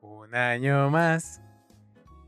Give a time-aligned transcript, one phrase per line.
[0.00, 1.40] Un año más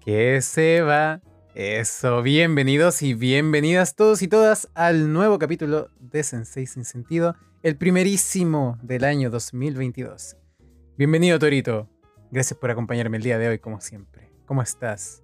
[0.05, 1.21] que se va.
[1.55, 7.77] Eso, bienvenidos y bienvenidas todos y todas al nuevo capítulo de Sensei Sin Sentido, el
[7.77, 10.37] primerísimo del año 2022.
[10.97, 11.89] Bienvenido Torito,
[12.31, 14.31] gracias por acompañarme el día de hoy como siempre.
[14.47, 15.23] ¿Cómo estás?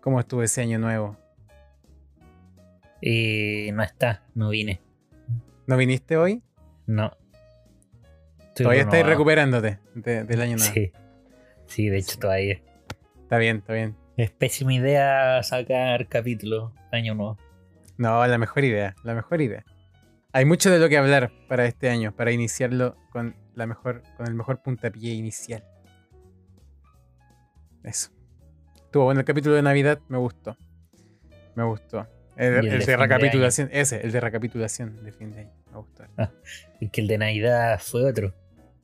[0.00, 1.18] ¿Cómo estuvo ese año nuevo?
[3.02, 4.80] Eh, no está, no vine.
[5.66, 6.42] ¿No viniste hoy?
[6.86, 7.10] No.
[8.38, 10.72] Estoy Todavía estáis recuperándote de- del año nuevo.
[10.72, 10.92] Sí.
[11.74, 12.62] Sí, de hecho todavía.
[13.22, 13.96] Está bien, está bien.
[14.16, 17.36] Es pésima idea sacar capítulo año nuevo.
[17.98, 19.64] No, la mejor idea, la mejor idea.
[20.32, 24.28] Hay mucho de lo que hablar para este año, para iniciarlo con la mejor, con
[24.28, 25.64] el mejor puntapié inicial.
[27.82, 28.12] Eso.
[28.76, 30.56] Estuvo bueno el capítulo de Navidad, me gustó.
[31.56, 32.06] Me gustó.
[32.36, 35.32] El, Y el el de de fin de recapitulación, ese, el de recapitulación de fin
[35.32, 35.52] de año.
[35.72, 36.04] Me gustó.
[36.78, 38.32] Y que el de Navidad fue otro.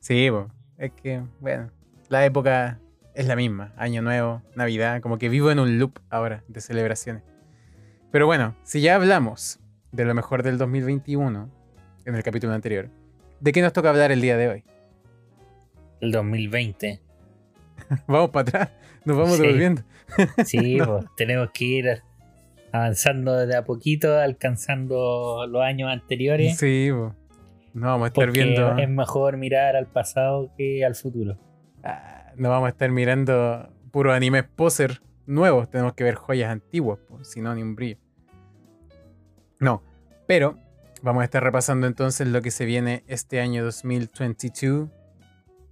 [0.01, 0.29] Sí,
[0.77, 1.71] es que, bueno,
[2.11, 2.79] la época
[3.15, 3.73] es la misma.
[3.77, 7.23] Año nuevo, Navidad, como que vivo en un loop ahora de celebraciones.
[8.11, 9.59] Pero bueno, si ya hablamos
[9.93, 11.49] de lo mejor del 2021
[12.05, 12.89] en el capítulo anterior,
[13.39, 14.63] ¿de qué nos toca hablar el día de hoy?
[16.01, 16.99] El 2020.
[18.07, 18.69] Vamos para atrás,
[19.05, 19.41] nos vamos Sí.
[19.43, 19.81] devolviendo.
[20.45, 22.01] Sí, pues tenemos que ir
[22.73, 26.57] avanzando de a poquito, alcanzando los años anteriores.
[26.57, 27.15] Sí, po.
[27.73, 28.77] no vamos a estar viendo.
[28.77, 31.37] es mejor mirar al pasado que al futuro.
[31.83, 35.69] Ah, no vamos a estar mirando puro animes poser nuevos.
[35.69, 37.97] Tenemos que ver joyas antiguas, pues, si no, ni un brillo.
[39.59, 39.83] No,
[40.27, 40.57] pero
[41.01, 44.89] vamos a estar repasando entonces lo que se viene este año 2022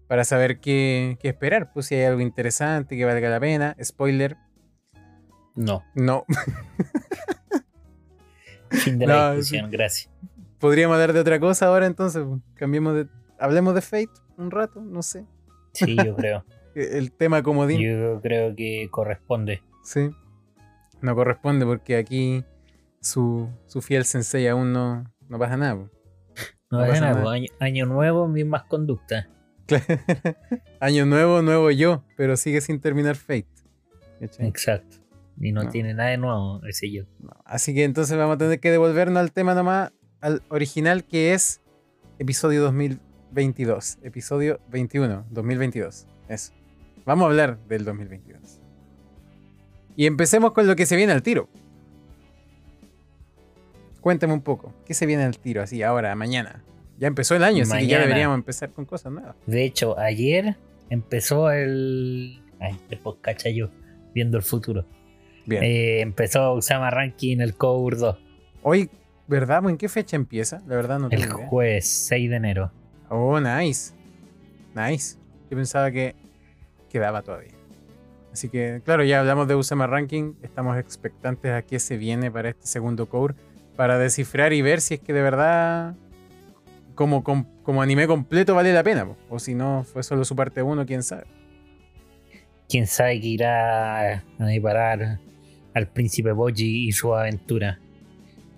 [0.07, 1.71] para saber qué, qué esperar.
[1.71, 3.75] Pues si hay algo interesante que valga la pena.
[3.81, 4.37] Spoiler,
[5.55, 6.25] No, no.
[8.69, 10.09] fin de No, la discusión, gracias.
[10.59, 12.23] Podríamos hablar de otra cosa ahora entonces.
[12.55, 13.07] Cambiemos de.
[13.39, 15.25] Hablemos de Fate un rato, no sé.
[15.73, 16.45] Sí, yo creo.
[16.75, 17.81] El tema comodín.
[17.81, 19.61] Yo creo que corresponde.
[19.83, 20.09] Sí.
[21.01, 22.43] No corresponde porque aquí
[23.01, 25.75] su, su fiel sensei aún no, no pasa nada.
[25.75, 25.89] po.
[26.71, 27.31] No, No pasa nada, nada.
[27.31, 29.27] año, año nuevo, mismas conductas.
[30.79, 33.47] Año nuevo, nuevo yo, pero sigue sin terminar Fate.
[34.19, 34.97] Exacto.
[35.39, 35.69] Y no, No.
[35.69, 37.03] tiene nada de nuevo ese yo.
[37.19, 37.29] No.
[37.45, 39.91] Así que entonces vamos a tener que devolvernos al tema nomás,
[40.21, 41.61] al original que es
[42.17, 42.63] episodio
[43.31, 43.99] 2022.
[44.03, 46.07] Episodio 21, 2022.
[46.27, 46.53] Eso.
[47.05, 48.59] Vamos a hablar del 2022.
[49.95, 51.49] Y empecemos con lo que se viene al tiro.
[54.01, 56.63] Cuéntame un poco, ¿qué se viene al tiro así ahora, mañana?
[56.97, 59.35] Ya empezó el año, así que ya deberíamos empezar con cosas nuevas.
[59.45, 60.55] De hecho, ayer
[60.89, 62.41] empezó el.
[62.59, 63.69] Ay, después cacha yo,
[64.13, 64.85] viendo el futuro.
[65.45, 65.63] Bien.
[65.63, 68.17] Eh, empezó Usama Ranking el Cour 2.
[68.63, 68.89] Hoy,
[69.27, 69.67] ¿verdad?
[69.69, 70.61] ¿En qué fecha empieza?
[70.67, 71.47] La verdad no El tengo idea.
[71.47, 72.71] jueves 6 de enero.
[73.09, 73.93] Oh, nice.
[74.75, 75.17] Nice.
[75.49, 76.15] Yo pensaba que
[76.89, 77.51] quedaba todavía.
[78.31, 80.33] Así que, claro, ya hablamos de Usama Ranking.
[80.43, 83.35] Estamos expectantes a qué se viene para este segundo core.
[83.75, 85.95] Para descifrar y ver si es que de verdad,
[86.95, 89.07] como, com- como anime completo, vale la pena.
[89.29, 91.23] O si no, fue solo su parte 1, quién sabe.
[92.67, 95.19] Quién sabe que irá a deparar
[95.73, 97.79] al príncipe Boji y su aventura.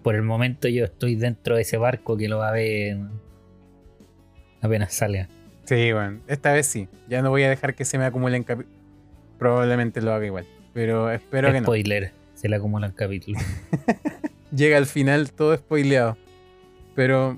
[0.03, 2.97] Por el momento yo estoy dentro de ese barco que lo va a ver
[4.61, 5.27] apenas salga.
[5.65, 6.87] Sí, bueno, esta vez sí.
[7.07, 8.65] Ya no voy a dejar que se me acumulen capi-
[9.37, 10.45] Probablemente lo haga igual.
[10.73, 11.65] Pero espero que no.
[11.65, 13.41] Spoiler, se le acumulan capítulos.
[14.55, 16.17] llega al final todo spoileado.
[16.95, 17.37] Pero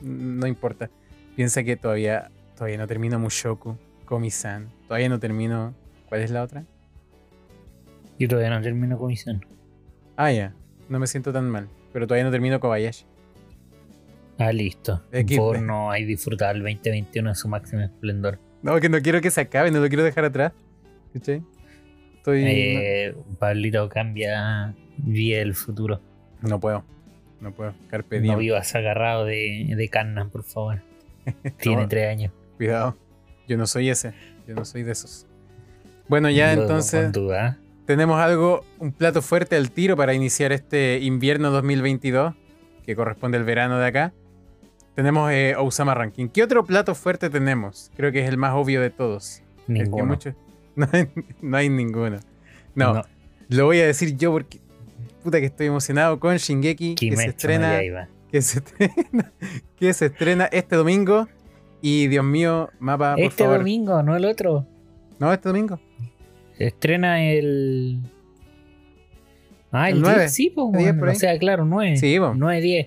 [0.00, 0.90] no importa.
[1.36, 4.68] Piensa que todavía, todavía no termino Mushoku, Komi-san.
[4.88, 5.74] Todavía no termino.
[6.08, 6.64] ¿Cuál es la otra?
[8.18, 9.44] Yo todavía no termino comisión.
[10.16, 10.52] Ah, ya.
[10.88, 11.68] No me siento tan mal.
[11.92, 13.04] Pero todavía no termino Kobayashi.
[14.40, 15.02] Ah, listo.
[15.12, 15.36] Equipe.
[15.38, 18.38] Por favor, no hay disfrutado el 2021 en su máximo esplendor.
[18.62, 20.52] No, que no quiero que se acabe, no lo quiero dejar atrás.
[21.12, 21.42] ¿Cachai?
[22.16, 22.42] Estoy.
[22.46, 26.00] Eh, Pablito cambia, vive el futuro.
[26.42, 26.84] no, no puedo.
[27.40, 27.74] No puedo.
[27.88, 28.38] Carpe No diem.
[28.38, 30.82] vivas agarrado de, de por favor.
[31.58, 32.32] Tiene No, tres años.
[32.56, 32.96] Cuidado.
[33.48, 34.12] Yo no soy ese.
[34.46, 35.26] Yo no soy de esos.
[36.08, 37.12] Bueno, ya Lo- entonces.
[37.12, 37.58] Duda.
[37.86, 42.34] Tenemos algo, un plato fuerte al tiro para iniciar este invierno 2022,
[42.86, 44.12] que corresponde al verano de acá.
[45.00, 46.28] Tenemos eh, Osama Ranking.
[46.28, 47.90] ¿Qué otro plato fuerte tenemos?
[47.96, 49.40] Creo que es el más obvio de todos.
[49.66, 50.04] El que Ninguno.
[50.04, 50.34] muchos-
[50.76, 51.08] No, hay,
[51.40, 52.18] no hay ninguno.
[52.74, 53.02] No, No.
[53.48, 54.60] lo voy a decir yo porque
[55.24, 57.80] puta que estoy emocionado con Shingeki, que se no estrena,
[58.30, 59.32] que se estrena,
[59.76, 61.28] que se estrena este domingo.
[61.80, 63.58] Y Dios mío, mapa, por Este favor.
[63.60, 64.66] domingo, no el otro.
[65.18, 65.80] No, este domingo.
[66.58, 68.00] Se estrena el.
[69.72, 70.66] Ah, el, El 10, 9, sí, pues.
[70.74, 71.96] el 10 por o sea, claro, 9.
[71.96, 72.34] Sí, po.
[72.36, 72.86] 9, 10.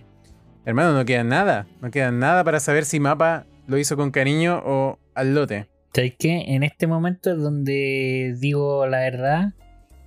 [0.66, 1.68] Hermano, no queda nada.
[1.82, 5.68] No queda nada para saber si Mapa lo hizo con cariño o al lote.
[5.94, 6.44] ¿Sabes qué?
[6.48, 9.54] En este momento es donde digo la verdad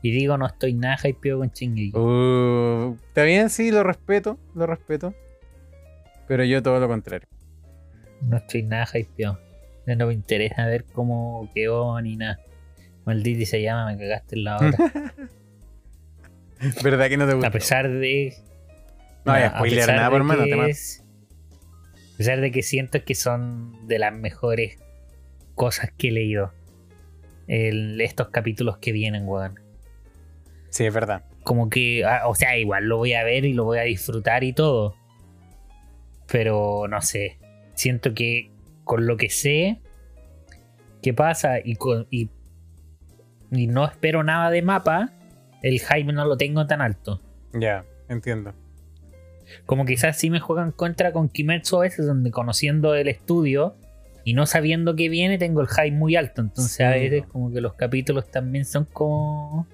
[0.03, 1.97] y digo no estoy nada hypeado con Shingeki.
[1.97, 5.14] Uh, Está bien, sí, lo respeto, lo respeto.
[6.26, 7.29] Pero yo todo lo contrario.
[8.23, 9.38] No estoy nada hypeado.
[9.87, 12.41] No me interesa ver cómo quedó ni nada.
[13.05, 14.76] Maldito se llama, me cagaste en la hora.
[16.82, 17.47] ¿Verdad que no te gusta?
[17.49, 18.35] a pesar de.
[19.26, 20.44] No voy a a spoilear pesar nada, por hermano.
[20.44, 21.05] te es-
[22.14, 24.78] A pesar de que siento que son de las mejores
[25.55, 26.52] cosas que he leído.
[27.46, 29.61] El- estos capítulos que vienen, weón.
[30.70, 31.25] Sí, es verdad.
[31.44, 34.43] Como que, ah, o sea, igual lo voy a ver y lo voy a disfrutar
[34.44, 34.94] y todo.
[36.31, 37.38] Pero no sé.
[37.75, 38.50] Siento que
[38.84, 39.81] con lo que sé
[41.02, 42.31] que pasa y, con, y,
[43.52, 45.12] y no espero nada de mapa,
[45.62, 47.20] el hype no lo tengo tan alto.
[47.52, 48.55] Ya, entiendo.
[49.65, 53.77] Como quizás sí me juegan contra con Kimetsu a veces, donde conociendo el estudio
[54.25, 56.41] y no sabiendo qué viene, tengo el hype muy alto.
[56.43, 59.67] Entonces a veces como que los capítulos también son como...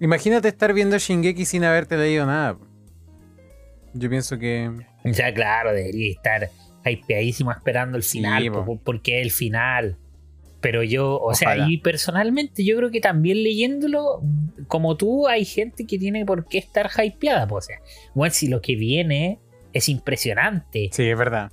[0.00, 2.56] Imagínate estar viendo Shingeki sin haberte leído nada.
[3.92, 4.70] Yo pienso que.
[5.12, 6.48] Sea, claro, debería estar
[6.86, 8.64] hypeadísimo esperando el final, po.
[8.64, 9.96] po- porque es el final.
[10.60, 14.20] Pero yo, o sea, y personalmente yo creo que también leyéndolo,
[14.68, 17.46] como tú, hay gente que tiene por qué estar hypeada.
[17.46, 17.56] po.
[17.56, 17.78] O sea,
[18.14, 19.38] bueno, si lo que viene
[19.72, 20.90] es impresionante.
[20.92, 21.50] Sí, es verdad.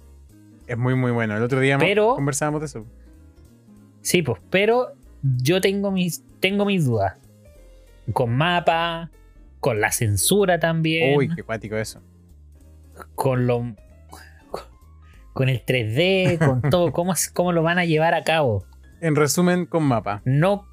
[0.67, 1.37] Es muy, muy bueno.
[1.37, 2.85] El otro día Pero- conversábamos de eso.
[4.01, 4.93] Sí, pues, pero
[5.41, 7.15] yo tengo mis, tengo mis dudas.
[8.13, 9.09] Con mapa,
[9.59, 12.01] con la censura también, Uy, qué cuático eso.
[13.15, 13.73] con lo
[15.33, 18.65] con el 3D, con todo, cómo, cómo lo van a llevar a cabo.
[19.01, 20.21] En resumen, con mapa.
[20.25, 20.65] No,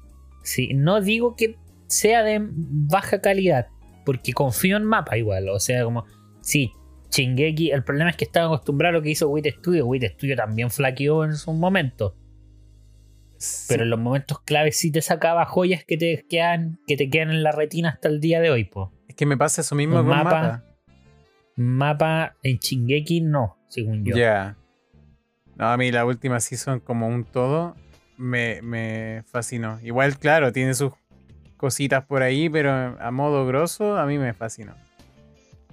[0.43, 1.57] sí, no digo que
[1.87, 3.67] sea de baja calidad,
[4.05, 5.49] porque confío en mapa igual.
[5.49, 6.05] O sea, como,
[6.41, 6.71] sí,
[7.11, 9.85] Shingeki, el problema es que estaba acostumbrado a lo que hizo Wit Studio.
[9.85, 12.15] Wit Studio también flaqueó en su momento.
[13.67, 17.31] Pero en los momentos claves sí te sacaba joyas que te quedan, que te quedan
[17.31, 18.91] en la retina hasta el día de hoy, po.
[19.07, 20.63] Es que me pasa eso mismo con mapa, mapa.
[21.57, 24.15] Mapa en Shingeki no, según yo.
[24.15, 24.57] Ya.
[25.57, 27.75] No, a mí la última season como un todo
[28.17, 29.79] me, me fascinó.
[29.83, 30.93] Igual, claro, tiene sus
[31.57, 34.75] cositas por ahí, pero a modo grosso a mí me fascinó.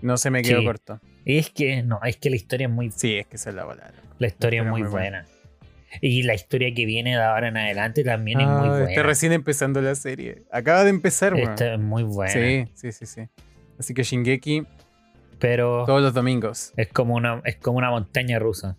[0.00, 0.65] No se me quedó Sí.
[0.67, 1.00] corto.
[1.25, 3.56] Y es que, no, es que la historia es muy, Sí, es que esa es
[3.56, 3.93] la bola.
[4.19, 5.27] la historia es muy muy buena.
[6.00, 8.89] Y la historia que viene de ahora en adelante también es muy Ah, buena.
[8.91, 10.43] Está recién empezando la serie.
[10.50, 11.83] Acaba de empezar, weón.
[11.85, 12.33] Muy buena.
[12.33, 13.23] Sí, sí, sí, sí.
[13.79, 14.65] Así que Shingeki
[15.39, 16.73] Pero todos los domingos.
[16.77, 18.77] es como una, es como una montaña rusa.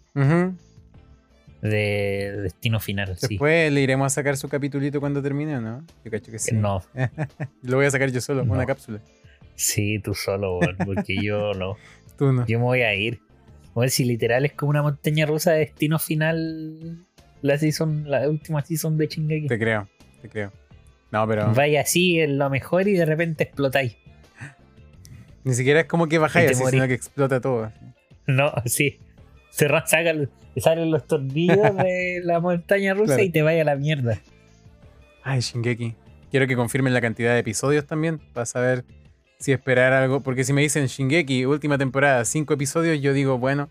[1.70, 3.18] De destino final.
[3.18, 3.28] Sí.
[3.30, 5.86] Después le iremos a sacar su capitulito cuando termine, ¿o ¿no?
[6.04, 6.54] Yo cacho que sí.
[6.56, 6.84] No,
[7.64, 8.54] Lo voy a sacar yo solo, No.
[8.54, 9.00] una cápsula.
[9.56, 11.78] sí, tú solo, porque yo no.
[12.18, 12.46] Tú no.
[12.46, 13.20] Yo me voy a ir.
[13.76, 17.00] A ver si literal es como una montaña rusa de destino final.
[17.42, 19.48] La season, la última season de Shingeki.
[19.48, 19.88] Te creo,
[20.22, 20.52] te creo.
[21.12, 23.96] No, pero Vaya así en lo mejor y de repente explotáis.
[25.44, 27.72] ni siquiera es como que bajáis así, sino que explota todo.
[28.28, 29.00] No, sí.
[29.54, 33.24] Se sacan, salen los tornillos de la montaña rusa Claro.
[33.24, 34.20] y te vaya a la mierda.
[35.24, 35.94] Ay, Shingeki.
[36.32, 38.84] Quiero que confirmen la cantidad de episodios también para saber
[39.40, 40.22] si esperar algo.
[40.22, 43.70] Porque si me dicen Shingeki, última temporada, cinco episodios, yo digo, bueno,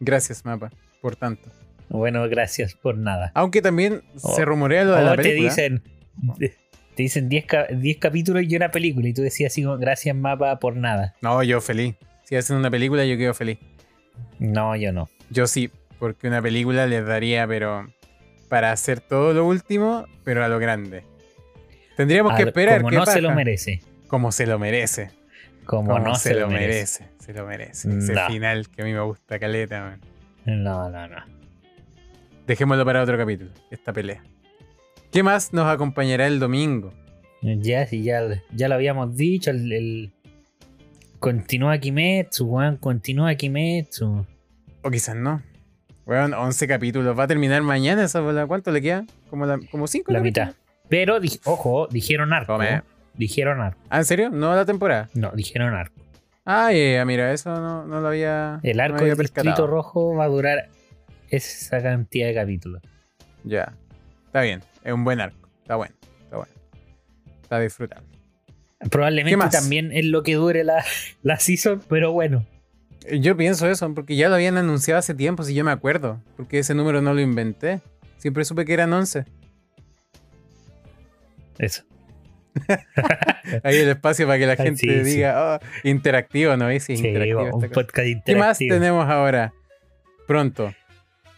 [0.00, 0.70] gracias, mapa,
[1.02, 1.50] por tanto.
[1.90, 3.30] Bueno, gracias por nada.
[3.34, 4.34] Aunque también Oh.
[4.34, 5.50] se rumorea lo de O la te película.
[5.50, 5.82] dicen.
[6.38, 9.06] Te dicen 10 ca- 10 capítulos y una película.
[9.08, 11.14] Y tú decías así como, gracias mapa por nada.
[11.20, 11.94] No, yo feliz.
[12.24, 13.58] Si hacen una película, yo quedo feliz.
[14.38, 15.08] No, yo no.
[15.30, 17.86] Yo sí, porque una película les daría, pero
[18.48, 21.04] para hacer todo lo último, pero a lo grande.
[21.96, 22.78] Tendríamos que esperar.
[22.78, 23.80] como ¿qué no se lo merece.
[24.08, 25.10] Como se lo merece.
[25.66, 27.08] Como, no se, lo merece.
[27.18, 27.88] Se lo merece.
[27.96, 28.26] Ese No.
[28.26, 30.00] final que a mí me gusta, caleta, man.
[30.46, 31.16] No, no, no.
[32.46, 34.22] Dejémoslo para otro capítulo, esta pelea.
[35.12, 36.92] ¿Qué más nos acompañará el domingo?
[37.42, 38.22] Ya, sí, ya,
[38.52, 39.50] ya lo habíamos dicho.
[39.50, 40.12] El, el-
[41.20, 42.76] Continúa Kimetsu, weón.
[42.78, 44.26] Continúa Kimetsu.
[44.82, 45.42] O quizás no.
[46.06, 47.16] Weón, 11 capítulos.
[47.18, 48.46] Va a terminar mañana esa bola.
[48.46, 49.04] ¿Cuánto le queda?
[49.28, 50.54] Como, la, como 5 La mitad.
[50.88, 52.54] Pero, di- ojo, dijeron arco.
[52.54, 52.82] Come.
[53.14, 53.78] Dijeron arco.
[53.90, 54.30] Ah, ¿en serio?
[54.30, 55.08] ¿No la temporada?
[55.14, 55.94] No, dijeron arco.
[56.46, 56.70] Ah,
[57.06, 58.58] mira, eso no, no lo había.
[58.62, 59.66] El no arco me había del Distrito.
[59.66, 60.68] Rojo va a durar
[61.28, 62.82] esa cantidad de capítulos.
[63.44, 63.74] Ya.
[64.26, 64.62] Está bien.
[64.82, 65.48] Es un buen arco.
[65.62, 65.94] Está bueno.
[66.24, 66.52] Está bueno.
[67.42, 68.06] Está disfrutable.
[68.80, 70.84] ¿Qué Probablemente también es lo que dure la,
[71.22, 72.46] la season, pero bueno.
[73.18, 76.20] Yo pienso eso, porque ya lo habían anunciado hace tiempo, si yo me acuerdo.
[76.36, 77.80] Porque ese número no lo inventé.
[78.18, 79.24] Siempre supe que eran 11.
[81.58, 81.82] Eso.
[83.62, 85.00] Hay el espacio para que la gente sí, sí.
[85.16, 86.68] diga, "Oh, interactivo, ¿no?
[86.80, 88.74] Sí, interactivo un podcast ¿Qué más interactivo.
[88.74, 89.52] tenemos ahora?
[90.26, 90.74] Pronto.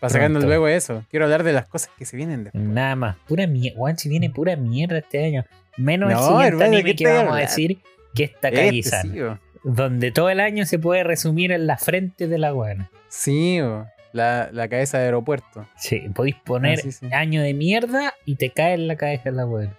[0.00, 1.04] Para sacarnos luego eso.
[1.10, 2.64] Quiero hablar de las cosas que se vienen después.
[2.64, 3.16] Nada más.
[3.28, 3.78] Pura mierda.
[3.78, 5.44] Juan, si viene pura mierda este año.
[5.76, 7.78] Menos el No, siguiente hermano, ¿de anime que vamos a decir,
[8.14, 9.02] que es Este, Takagi-san.
[9.12, 9.38] sí, bo.
[9.64, 12.90] donde todo el año se puede resumir en la frente de la buena.
[13.08, 13.86] Sí, bo.
[14.12, 15.66] la, la cabeza de aeropuerto.
[15.76, 17.06] Sí, podéis poner Ah, sí, sí.
[17.12, 19.74] año de mierda y te cae en la cabeza de la buena.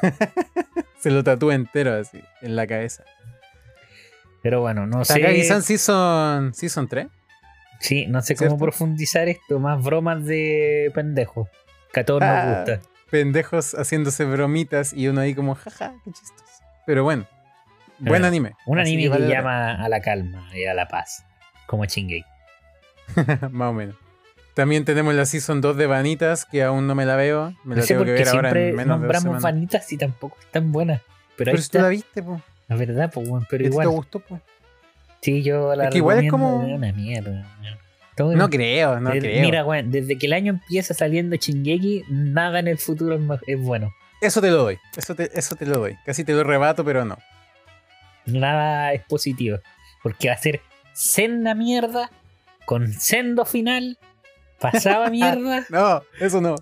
[0.98, 3.04] Se lo tatúa entero así, en la cabeza.
[4.42, 5.14] Pero bueno, no sé.
[5.14, 7.06] Takagi-san Season, season 3.
[7.80, 9.58] Sí, no sé cómo profundizar esto.
[9.58, 11.48] Más bromas de pendejos.
[11.92, 12.80] Que a todos Ah, nos gusta.
[13.10, 16.44] Pendejos haciéndose bromitas y uno ahí como, jaja, qué chistoso.
[16.86, 17.26] Pero bueno,
[17.98, 18.54] buen anime.
[18.66, 21.24] Un anime que, vale llama a la calma y a la paz.
[21.66, 22.24] Como pena.
[23.50, 23.96] Más o menos.
[24.54, 27.50] También tenemos la Season 2 de Vanitas, que aún no me la veo.
[27.64, 29.42] Me No la sé tengo que ver ahora en menos de dos nombramos semanas.
[29.42, 31.00] vanitas y tampoco están buenas.
[31.36, 32.42] Pero, Pero ahí si tú la viste, pues.
[32.68, 33.88] La verdad, pues, bueno, pero ¿Y a ti te igual.
[33.96, 34.40] gustó, pues?
[35.22, 37.46] Sí, yo la Es que igual es como- de una mierda.
[38.20, 39.42] Todo No creo, no desde- creo.
[39.42, 43.92] Mira, weón, desde que el año empieza saliendo Chingeki, nada en el futuro es, bueno.
[44.20, 44.78] Eso te lo doy.
[44.96, 45.96] Eso te, eso te lo doy.
[46.04, 47.16] Casi te lo rebato, pero no.
[48.26, 49.58] Nada es positivo.
[50.02, 50.60] Porque va a ser
[50.92, 52.10] senda mierda,
[52.66, 53.98] con sendo final,
[54.60, 56.56] pasaba mierda, No, eso no.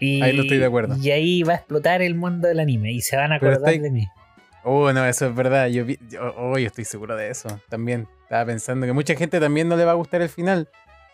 [0.00, 0.96] y, Ahí no estoy de acuerdo.
[1.00, 3.90] y ahí va a explotar el mundo del anime y se van a acordar de
[3.90, 4.06] mí.
[4.64, 5.66] Oh, no, eso es verdad.
[5.68, 7.60] Yo, vi- yo, oh, yo estoy seguro de eso.
[7.68, 10.66] También estaba pensando que mucha gente también no le va a gustar el final,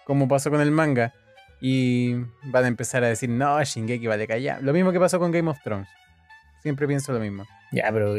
[0.04, 1.12] como pasó con el manga.
[1.60, 4.62] Y van a empezar a decir, no, Shingeki vale callar.
[4.62, 5.88] Lo mismo que pasó con Game of Thrones.
[6.62, 7.44] Siempre pienso lo mismo.
[7.72, 8.14] Ya, pero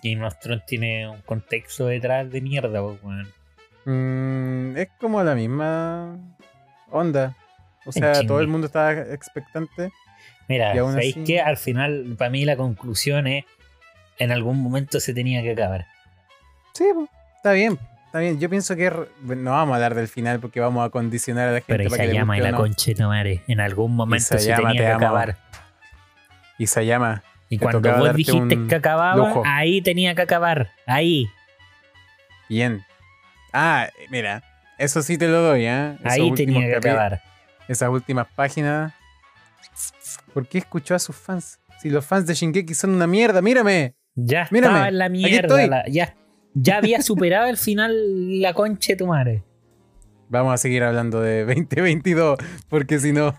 [0.00, 3.32] Game of Thrones tiene un contexto detrás de mierda, pues, weón.
[3.84, 6.16] Mm, es como la misma
[6.92, 7.34] onda.
[7.84, 9.90] O sea, todo el mundo estaba expectante.
[10.46, 11.40] Mira, ¿sabéis así- qué?
[11.40, 13.44] Al final, para mí la conclusión es,
[14.18, 15.86] en algún momento se tenía que acabar.
[16.74, 16.84] Sí,
[17.38, 17.76] está bien.
[18.16, 18.40] Está bien.
[18.40, 18.90] Yo pienso que
[19.24, 22.04] no vamos a hablar del final porque vamos a condicionar a la gente Pero para
[22.04, 22.56] que y la no.
[22.56, 25.36] concha tu madre, en algún momento se Isayama, tenía te que acabar.
[26.58, 29.42] Isayama, Y Te cuando tocaba vos darte dijiste que acababa, lujo.
[29.44, 30.70] ahí tenía que acabar.
[30.86, 31.26] Ahí,
[32.48, 32.82] Bien.
[33.52, 34.42] Ah, mira,
[34.78, 35.96] eso sí te lo doy, ¿eh?
[36.00, 37.22] Esos ahí tenía que acabar.
[37.68, 38.94] Esas últimas páginas.
[40.32, 41.58] ¿Por qué escuchó a sus fans?
[41.82, 43.94] Si los fans de Shingeki son una mierda, mírame.
[44.14, 45.66] Ya Mírame, estaba en la aquí mierda.
[45.66, 46.14] la- ya,
[46.56, 49.42] ya había superado el final la concha de tu madre.
[50.28, 53.38] Vamos a seguir hablando de 2022, porque si no,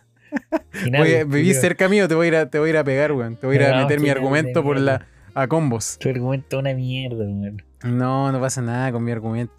[0.71, 1.61] Final, culiao.
[1.61, 3.35] cerca mío, te voy a ir a, te voy a, ir a pegar, weón.
[3.35, 5.97] Te voy a ir a meter mi argumento por la, a combos.
[5.99, 7.63] Tu argumento es una mierda, weón.
[7.83, 9.53] No, no pasa nada con mi argumento.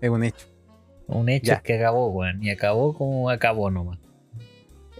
[0.00, 0.46] Es un hecho.
[1.06, 2.42] Un hecho es que acabó, weón.
[2.42, 3.98] Y acabó como acabó nomás.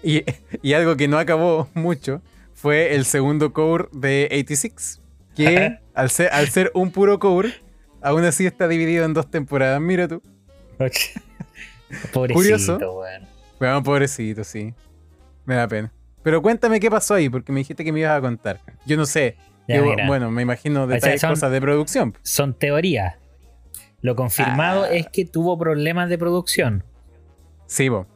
[0.03, 0.25] Y,
[0.63, 2.23] y algo que no acabó mucho
[2.55, 5.03] fue el segundo core de 86.
[5.37, 7.53] Que al ser, al ser un puro core,
[8.03, 9.81] aún así está dividido en dos temporadas.
[9.81, 10.23] Mira tú.
[12.13, 12.77] Pobrecito, Curioso.
[12.79, 13.23] weón.
[13.59, 14.73] Bueno, pobrecito, sí.
[15.45, 15.93] Me da pena.
[16.23, 18.61] Pero cuéntame qué pasó ahí, porque me dijiste que me ibas a contar.
[18.87, 19.37] Yo no sé.
[19.67, 20.07] Ya, Yo- mira.
[20.07, 22.15] bueno, me imagino sea, detalles, son- cosas de producción.
[22.23, 23.17] Son teorías.
[24.01, 24.91] Lo confirmado Ah.
[24.91, 26.85] es que tuvo problemas de producción.
[27.67, 28.07] Sí, bo.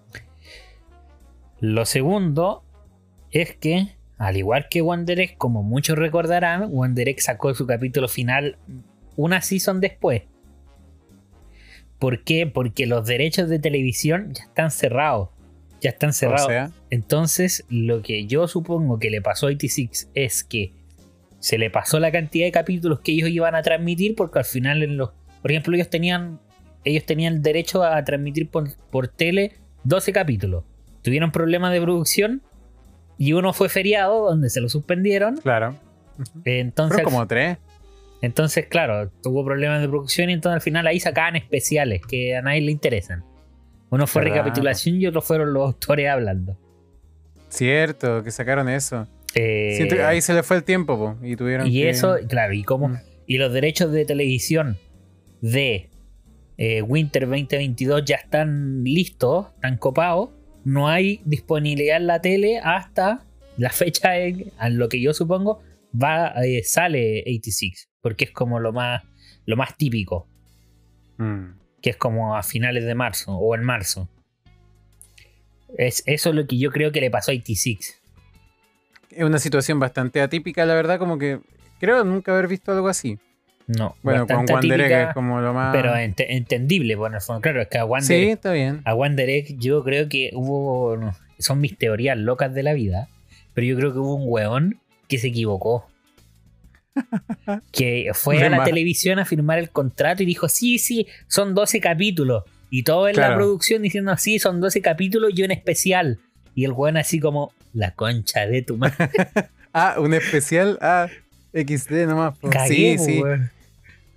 [1.61, 2.65] Lo segundo
[3.31, 8.09] es que, al igual que Wonder Egg, como muchos recordarán, Wonder Egg sacó su capítulo
[8.09, 8.59] final
[9.17, 10.23] una season después.
[11.99, 12.47] ¿Por qué?
[12.47, 15.29] Porque los derechos de televisión ya están cerrados.
[15.81, 16.47] Ya están cerrados.
[16.47, 20.73] O sea, Entonces, lo que yo supongo que le pasó a 86 es que
[21.39, 24.83] se le pasó la cantidad de capítulos que ellos iban a transmitir, porque al final,
[24.83, 25.11] en los,
[25.43, 26.41] por ejemplo, ellos tenían,
[26.85, 29.55] ellos tenían derecho a transmitir por, por tele
[29.85, 30.65] 12 capítulos.
[31.03, 32.43] Tuvieron problemas de producción
[33.19, 35.37] y uno fue feriado, donde se lo suspendieron.
[35.37, 35.77] claro.
[36.45, 37.59] Entonces, como tres.
[38.23, 42.43] Entonces, claro, tuvo problemas de producción y entonces al final ahí sacaban especiales que a
[42.43, 43.25] nadie le interesan.
[43.91, 46.57] Uno fue recapitulación y otro fueron los autores hablando.
[47.49, 49.07] Cierto, que sacaron eso.
[49.35, 52.63] Eh, ahí se le fue el tiempo, po, y tuvieron y que- eso, claro, y
[52.65, 52.97] cómo Mm.
[53.27, 54.77] y los derechos de televisión
[55.41, 55.89] de
[56.59, 60.31] eh, Winter 2022 ya están listos, están copados.
[60.65, 63.25] No hay disponibilidad en la tele hasta
[63.57, 65.61] la fecha en, a lo que yo supongo
[66.01, 69.03] va eh, sale 86, porque es como lo más
[69.47, 70.27] lo más típico,
[71.19, 71.55] Mm.
[71.81, 74.09] que es como a finales de marzo o en marzo.
[75.79, 78.01] Es eso es lo que yo creo que le pasó a 86.
[79.11, 81.41] Es una situación bastante atípica, la verdad, como que
[81.81, 83.19] creo nunca haber visto algo así.
[83.67, 85.75] No, Bueno, con bastante Wander Egg atípica, es como lo más...
[85.75, 87.41] pero ente- entendible, bueno, en el fondo.
[87.43, 88.83] claro, es que a Wander Sí, está bien.
[88.85, 90.97] A Wander Egg yo creo que hubo.
[90.97, 93.09] no, son mis teorías locas de la vida.
[93.55, 95.87] Pero yo creo que hubo un weón que se equivocó.
[97.73, 101.81] Que fue a la televisión a firmar el contrato y dijo: Sí, sí, son 12
[101.81, 102.45] capítulos.
[102.71, 106.19] Y todo en la producción diciendo así, son 12 capítulos y un especial.
[106.55, 108.97] Y el weón así como, la concha de tu madre.
[109.75, 110.79] Ah, un especial.
[110.83, 111.09] Ah,
[111.55, 112.35] XD nomás.
[112.51, 113.23] Cagué, sí, po, sí.
[113.23, 113.51] weón.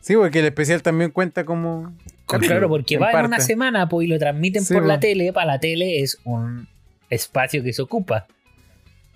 [0.02, 1.96] Sí, porque el especial también cuenta como.
[2.28, 3.28] Claro, porque en va en parte.
[3.28, 5.00] una semana pues, y lo transmiten Sí, por la po.
[5.00, 5.32] tele.
[5.32, 6.68] Para la tele es un
[7.10, 8.28] espacio que se ocupa.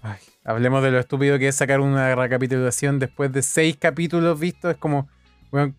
[0.01, 4.71] Ay, hablemos de lo estúpido que es sacar una recapitulación después de seis capítulos vistos.
[4.71, 5.07] Es como,
[5.51, 5.73] bueno,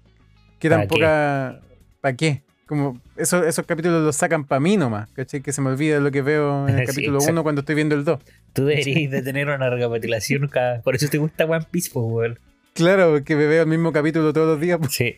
[0.58, 1.60] ¿qué tan poca.
[2.00, 2.42] ¿Para qué?
[2.66, 5.40] Como, esos, esos capítulos los sacan para mí nomás, ¿cachai?
[5.40, 7.32] Que se me olvida lo que veo en el Sí, capítulo exacto.
[7.32, 8.20] 1 cuando estoy viendo el 2.
[8.52, 10.80] Tú deberías de tener una recapitulación cada...
[10.82, 12.38] Por eso te gusta One Piece, pues, weón.
[12.74, 14.78] Claro, que me veo el mismo capítulo todos los días.
[14.78, 14.92] pues.
[14.92, 15.16] Sí.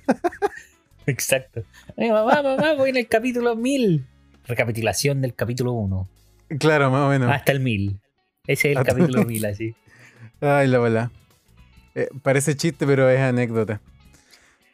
[1.06, 1.62] Exacto.
[1.96, 4.04] Ay, mamá, mamá, voy en el capítulo 1000.
[4.46, 6.08] Recapitulación del capítulo 1.
[6.58, 7.30] Claro, más o menos.
[7.30, 7.99] Hasta el 1000.
[8.46, 9.75] Ese es el Hasta- capítulo 1000, así.
[10.40, 11.11] Ay, la bola.
[11.94, 13.80] Eh, parece chiste, pero es anécdota.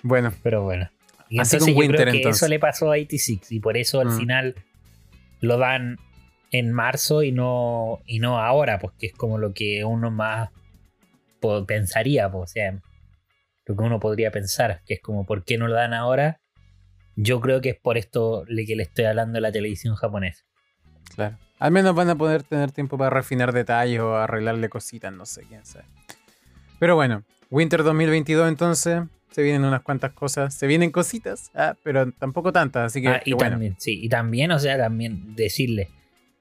[0.02, 0.88] Bueno, Pero bueno.
[1.30, 2.42] Y Así entonces con yo creo que entonces.
[2.42, 4.16] eso le pasó a 86 y por eso al Mm.
[4.18, 4.54] final
[5.40, 5.98] lo dan
[6.52, 10.48] en marzo y no, y no ahora, porque es como lo que uno más
[11.66, 12.80] pensaría, po, o sea,
[13.66, 16.40] lo que uno podría pensar, que es como, ¿por qué no lo dan ahora?
[17.16, 20.44] Yo creo que es por esto le que le estoy hablando de la televisión japonesa.
[21.14, 21.37] claro.
[21.58, 25.42] Al menos van a poder tener tiempo para refinar detalles o arreglarle cositas, no sé,
[25.48, 25.84] quién sabe.
[26.78, 32.12] Pero bueno, Winter 2022 entonces, se vienen unas cuantas cosas, se vienen cositas, ah, pero
[32.12, 33.50] tampoco tantas, así que, Ah, y bueno.
[33.52, 35.88] también, sí, y también, o sea, también decirle,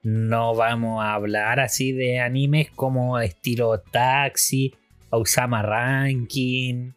[0.04, 4.74] no vamos a hablar así de animes como estilo Taxi,
[5.10, 6.92] Osama Ranking,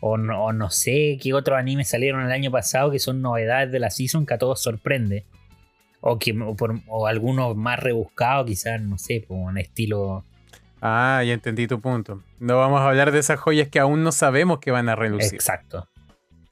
[0.00, 3.70] o no, o no sé qué otros animes salieron el año pasado que son novedades
[3.70, 5.24] de la season que a todos sorprende.
[6.00, 10.24] O, que, o, por- o algunos más rebuscados, quizás, no sé, como en estilo.
[10.80, 12.22] Ah, ya entendí tu punto.
[12.38, 15.34] No vamos a hablar de esas joyas que aún no sabemos que van a relucir.
[15.34, 15.86] Exacto.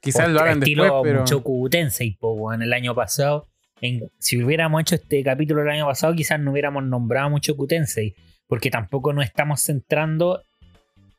[0.01, 1.21] Quizás O lo hagan estilo después, pero...
[1.21, 3.47] Mushoku Tensei, po, weón, el año pasado.
[3.81, 8.13] En- si hubiéramos hecho este capítulo el año pasado, quizás no hubiéramos nombrado Mushoku Tensei.
[8.47, 10.41] Porque tampoco nos estamos centrando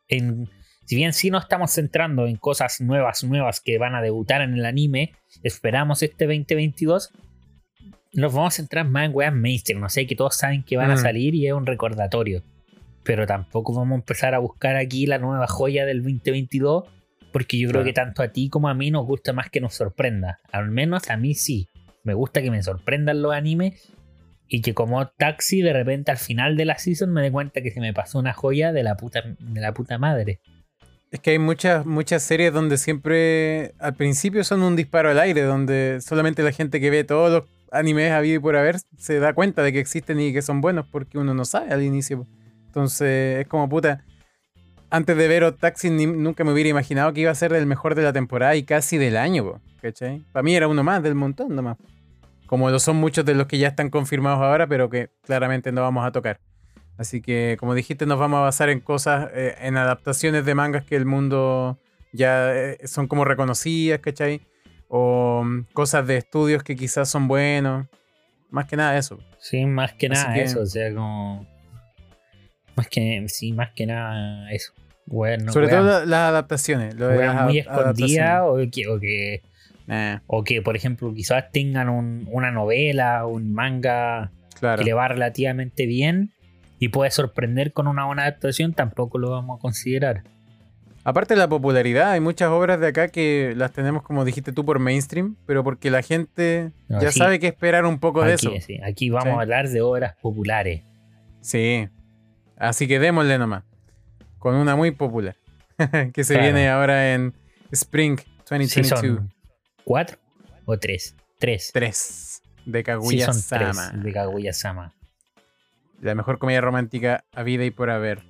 [0.08, 0.48] en.
[0.84, 4.54] Si bien sí nos estamos centrando en cosas nuevas, nuevas que van a debutar en
[4.54, 5.12] el anime,
[5.44, 7.12] esperamos este 2022.
[8.12, 9.80] Nos vamos a centrar más en weas mainstream.
[9.80, 10.98] No sé, que todos saben que van a Mm.
[10.98, 12.42] salir y es un recordatorio.
[13.04, 16.84] Pero tampoco vamos a empezar a buscar aquí la nueva joya del 2022
[17.32, 17.86] porque yo creo Claro.
[17.86, 20.40] que tanto a ti como a mí nos gusta más que nos sorprenda.
[20.50, 21.68] Al menos a mí sí.
[22.02, 23.92] Me gusta que me sorprendan los animes.
[24.52, 27.70] Y que como taxi, de repente al final de la season me dé cuenta que
[27.70, 30.40] se me pasó una joya de la puta, de la puta madre.
[31.12, 35.42] Es que hay muchas, muchas series donde siempre al principio son un disparo al aire,
[35.42, 39.32] donde solamente la gente que ve todos los animes habido y por haber se da
[39.32, 42.26] cuenta de que existen y que son buenos porque uno no sabe al inicio.
[42.66, 44.04] Entonces es como puta.
[44.90, 48.02] Antes de ver Taxi nunca me hubiera imaginado que iba a ser el mejor de
[48.02, 50.24] la temporada y casi del año, po, ¿cachai?
[50.32, 51.76] Para mí era uno más del montón nomás.
[52.46, 55.82] Como lo son muchos de los que ya están confirmados ahora, pero que claramente no
[55.82, 56.40] vamos a tocar.
[56.98, 60.84] Así que, como dijiste, nos vamos a basar en cosas, eh, en adaptaciones de mangas
[60.84, 61.78] que el mundo
[62.12, 64.42] ya eh, son como reconocidas, ¿cachai?
[64.92, 67.86] O mm, cosas de estudios que quizás son buenos.
[68.50, 69.18] Más que nada eso.
[69.38, 70.60] Sí, más que Así nada que- eso.
[70.60, 71.46] O sea, como.
[72.76, 73.24] Más que.
[73.28, 74.72] Sí, más que nada eso.
[75.06, 76.94] Bueno, Sobre todo la- las adaptaciones.
[76.96, 77.10] lo
[77.44, 79.42] muy escondidas o que, o que
[79.92, 84.78] Eh, o que por ejemplo quizás tengan un- una novela un manga claro.
[84.78, 86.30] que le va relativamente bien
[86.78, 90.22] y puede sorprender con una buena adaptación tampoco lo vamos a considerar
[91.02, 94.64] Aparte de la popularidad, hay muchas obras de acá que las tenemos, como dijiste tú,
[94.66, 97.18] por mainstream, pero porque la gente No, ya sí.
[97.18, 98.66] sabe que esperar un poco de aquí, eso.
[98.66, 99.30] sí, aquí vamos Sí.
[99.38, 100.82] a hablar de obras populares
[101.40, 101.88] Sí.
[102.58, 103.64] Así que démosle nomás.
[104.38, 105.36] Con una muy popular.
[106.12, 106.42] que se Claro.
[106.52, 107.32] viene ahora en
[107.72, 109.00] Spring si 2022.
[109.00, 109.32] son
[109.84, 110.18] cuatro
[110.66, 114.02] o tres tres 3 de Sí, Kaguya son tres Sama.
[114.02, 114.92] de Kaguya Sama
[116.02, 118.22] La mejor comedia romántica a vida y por haber.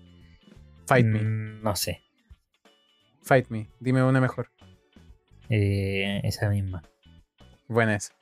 [0.87, 1.21] Fight me.
[1.21, 2.03] Mm, no sé
[3.23, 3.69] Fight me.
[3.81, 4.49] Dime una mejor.
[5.49, 6.83] eh, esa misma
[7.69, 8.15] Buena esa.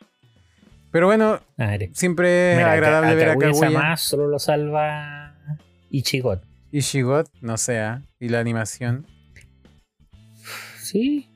[0.91, 3.71] Pero bueno, a ver siempre es agradable a ver a Kaguya.
[3.71, 5.37] Sama solo lo salva
[5.91, 8.03] Ichigot Y Shigot, no sé, ¿ah?
[8.19, 9.07] y la animación.
[10.79, 11.29] sí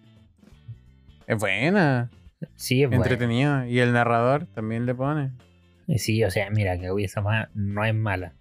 [1.27, 2.11] Es buena,
[2.57, 3.03] sí es bueno.
[3.05, 3.67] entretenida.
[3.69, 5.33] Y el narrador también le pone.
[5.89, 8.35] Eh, Sí, o sea, mira, Kaguya Sama no es mala.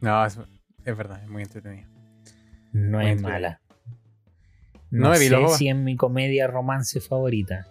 [0.00, 0.38] No, es,
[0.84, 1.86] es verdad, es muy entretenida.
[2.72, 3.28] No Muy es entretenida.
[3.32, 3.60] mala.
[4.90, 7.66] No No, sé si es mi comedia romance favorita.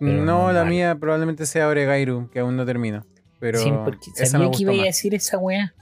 [0.00, 3.04] Pero no, la mía probablemente sea Oregairu, que aún no termino.
[3.40, 5.74] Pero Sí, porque sabía que iba a decir esa weá.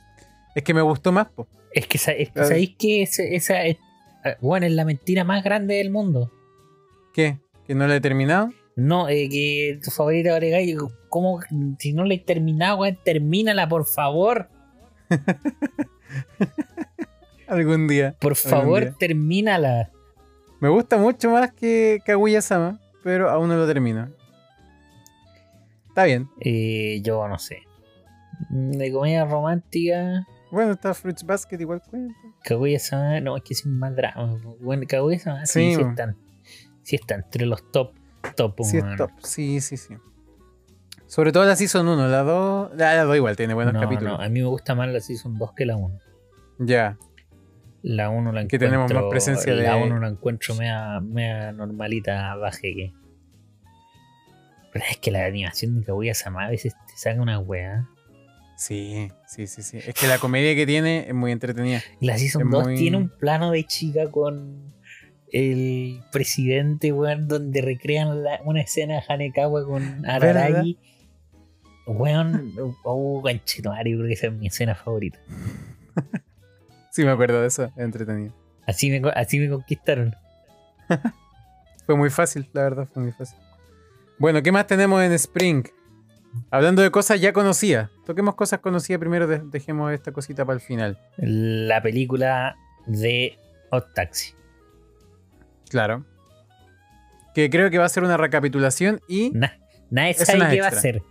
[0.55, 1.47] Es que me gustó más, po.
[1.73, 2.45] Es que, sa- es que Ah.
[2.45, 3.79] sabéis que esa, esa es,
[4.41, 6.31] bueno, es la mentira más grande del mundo.
[7.15, 7.39] ¿Qué?
[7.67, 8.51] ¿Que no la he terminado?
[8.77, 10.77] No, eh, que tu favorita Oregai,
[11.09, 11.41] ¿cómo?
[11.79, 14.49] Si no la he terminado, weón, termínala, por favor.
[17.53, 18.17] Algún día.
[18.19, 18.95] Por favor, día.
[18.99, 19.91] termínala.
[20.61, 24.09] Me gusta mucho más que Kaguya-sama, pero aún no lo termino.
[25.89, 26.29] Está bien.
[26.41, 27.63] Eh, yo no sé.
[28.51, 32.15] De comedia romántica, Bueno, está Fruits Basket igual cuenta.
[32.45, 34.39] Kaguya-sama, no, es que es más drama.
[34.61, 36.17] Bueno, Kaguya-sama, sí, Sí, sí, están.
[36.83, 37.93] Sí están entre los top,
[38.35, 39.11] top, Sí, es top.
[39.23, 39.95] Sí, sí, sí.
[41.07, 42.71] Sobre todo la Season 1, la 2.
[42.77, 44.19] La, la 2 igual tiene buenos no, capítulos.
[44.19, 45.99] no, a mí me gusta más la Season 2 que la 1.
[46.61, 46.97] Ya.
[47.83, 48.69] La 1 la Que encuentro.
[48.69, 52.93] tenemos más presencia La de- 1 la encuentro mea, mea normalita, baje que.
[54.73, 57.89] Pero es que la animación de Kaguya-sama a veces te saca una weá.
[58.57, 59.79] Sí, sí, sí, sí.
[59.79, 61.81] Es que la comedia que tiene es muy entretenida.
[62.01, 64.73] La Season Es 2 muy- tiene un plano de chica con
[65.33, 70.79] el presidente, weón, donde recrean la- una escena de Hanekawa con Araragi.
[71.87, 72.53] Weón,
[72.85, 75.19] oh, yo creo que esa es mi escena favorita.
[76.93, 77.65] Sí, me acuerdo de eso.
[77.65, 78.35] Es entretenido.
[78.67, 80.15] Así me, así me conquistaron.
[81.87, 83.39] Fue muy fácil, la verdad, fue muy fácil.
[84.19, 85.65] Bueno, ¿qué más tenemos en Spring?
[86.51, 87.91] Hablando de cosas ya conocidas.
[88.07, 90.99] Toquemos cosas conocidas primero, de- dejemos esta cosita para el final.
[91.17, 93.37] La película de
[93.71, 94.35] Hot Taxi.
[95.71, 96.05] Claro.
[97.35, 99.31] Que creo que va a ser una recapitulación y.
[99.31, 99.59] Na-
[99.91, 100.79] nadie sabe qué va a extra.
[100.79, 101.03] hacer.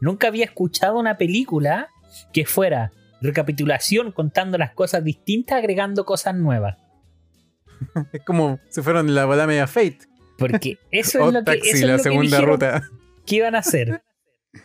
[0.00, 1.88] Nunca había escuchado una película
[2.32, 2.90] que fuera
[3.26, 6.76] recapitulación contando las cosas distintas, agregando cosas nuevas.
[8.12, 9.98] Es como si fueran la bola media Fate.
[10.38, 12.82] Porque eso o es lo que, es la que segunda dijeron ruta.
[13.24, 14.02] que iban a hacer.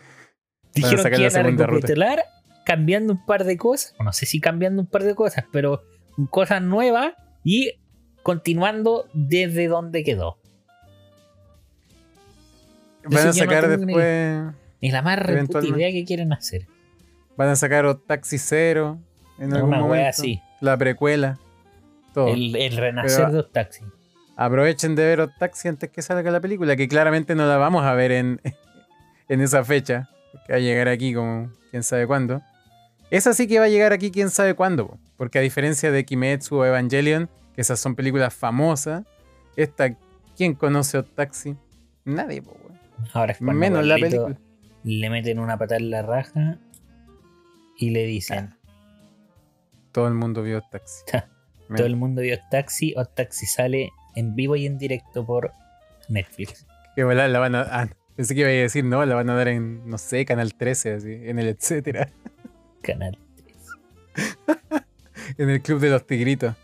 [0.74, 2.24] Dijeron que iban a recapitular
[2.64, 3.94] cambiando un par de cosas.
[4.02, 5.82] No sé si cambiando un par de cosas, pero
[6.30, 7.12] cosas nuevas
[7.44, 7.72] y
[8.22, 10.38] continuando desde donde quedó.
[13.04, 14.54] Van a sacar después.
[14.80, 15.18] Es la más
[15.64, 16.66] idea que quieren hacer.
[17.42, 19.00] Van a sacar Taxi Cero.
[19.36, 20.08] En algún Una momento.
[20.10, 20.40] así.
[20.60, 21.38] La precuela.
[22.14, 22.28] Todo.
[22.28, 23.84] El, el renacer Pero- de Taxi.
[24.36, 27.94] Aprovechen de ver Taxi antes que salga la película, que claramente no la vamos a
[27.94, 28.40] ver en,
[29.28, 30.08] en esa fecha.
[30.46, 32.42] Que va a llegar aquí como quién sabe cuándo.
[33.10, 34.86] Esa sí que va a llegar aquí quién sabe cuándo.
[34.86, 39.02] po, Porque a diferencia de Kimetsu o Evangelion, que esas son películas famosas,
[39.56, 39.96] esta,
[40.36, 41.56] ¿quién conoce o Taxi?
[42.04, 42.56] Nadie, po.
[43.14, 44.36] Ahora es cuando Menos la película.
[44.84, 46.58] le meten una patada en la raja
[47.82, 48.54] y le dicen,
[49.90, 51.02] Todo el mundo vio Taxi.
[51.76, 55.50] todo el mundo vio Taxi, o Taxi sale en vivo y en directo por
[56.08, 56.64] Netflix.
[56.94, 57.62] Que la, la van a.
[57.62, 60.54] ah, pensé que iba a decir, no, la van a dar en, no sé, Canal
[60.54, 62.08] 13, así, en el etcétera.
[62.82, 63.18] Canal.
[65.38, 66.54] en el Club de los Tigritos.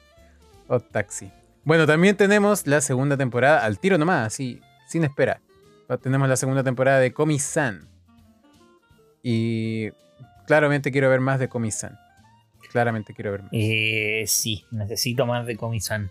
[0.69, 1.33] O Taxi.
[1.65, 5.41] Bueno, también tenemos la segunda temporada, al tiro nomás, así, sin espera.
[6.01, 7.89] Tenemos la segunda temporada de Komi-san.
[9.21, 9.91] Y
[10.49, 11.97] claramente quiero ver más de Komi-san.
[12.73, 13.51] Claramente quiero ver más.
[13.53, 16.11] Eh, sí, necesito más de Komi-san.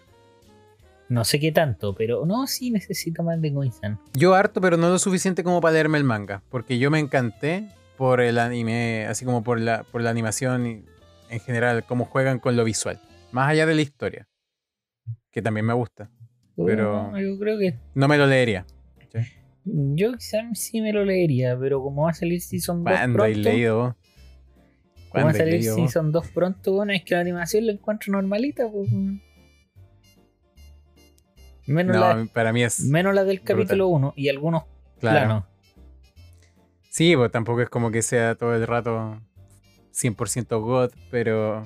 [1.10, 4.00] No sé qué tanto, pero no, sí necesito más de Komi-san.
[4.13, 6.43] Yo harto, pero no lo suficiente como para leerme el manga.
[6.50, 10.86] Porque yo me encanté por el anime, así como por la, por la animación y
[11.30, 13.00] en general, cómo juegan con lo visual.
[13.32, 14.28] Más allá de la historia.
[15.32, 16.10] Que también me gusta.
[16.56, 18.65] Pero- Uh, yo creo que No me lo leería.
[19.65, 23.34] yo quizás sí me lo leería, pero como va a salir Season 2 ¿Cuándo hay
[23.34, 23.97] pronto, leído
[25.08, 25.12] vos?
[25.12, 25.76] como va a ¿Cuándo hay salir vos?
[25.91, 28.89] Season 2 pronto, bueno, es que la animación la encuentro normalita, pues.
[31.65, 32.80] Menos, la, No, para mí es.
[32.86, 34.63] menos la del capítulo 1 y algunos
[35.00, 35.17] Claro.
[35.28, 35.43] planos.
[36.89, 39.22] Sí, pues tampoco es como que sea todo el rato
[39.91, 41.58] 100% God, pero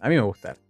[0.00, 0.62] a mí me gusta harto.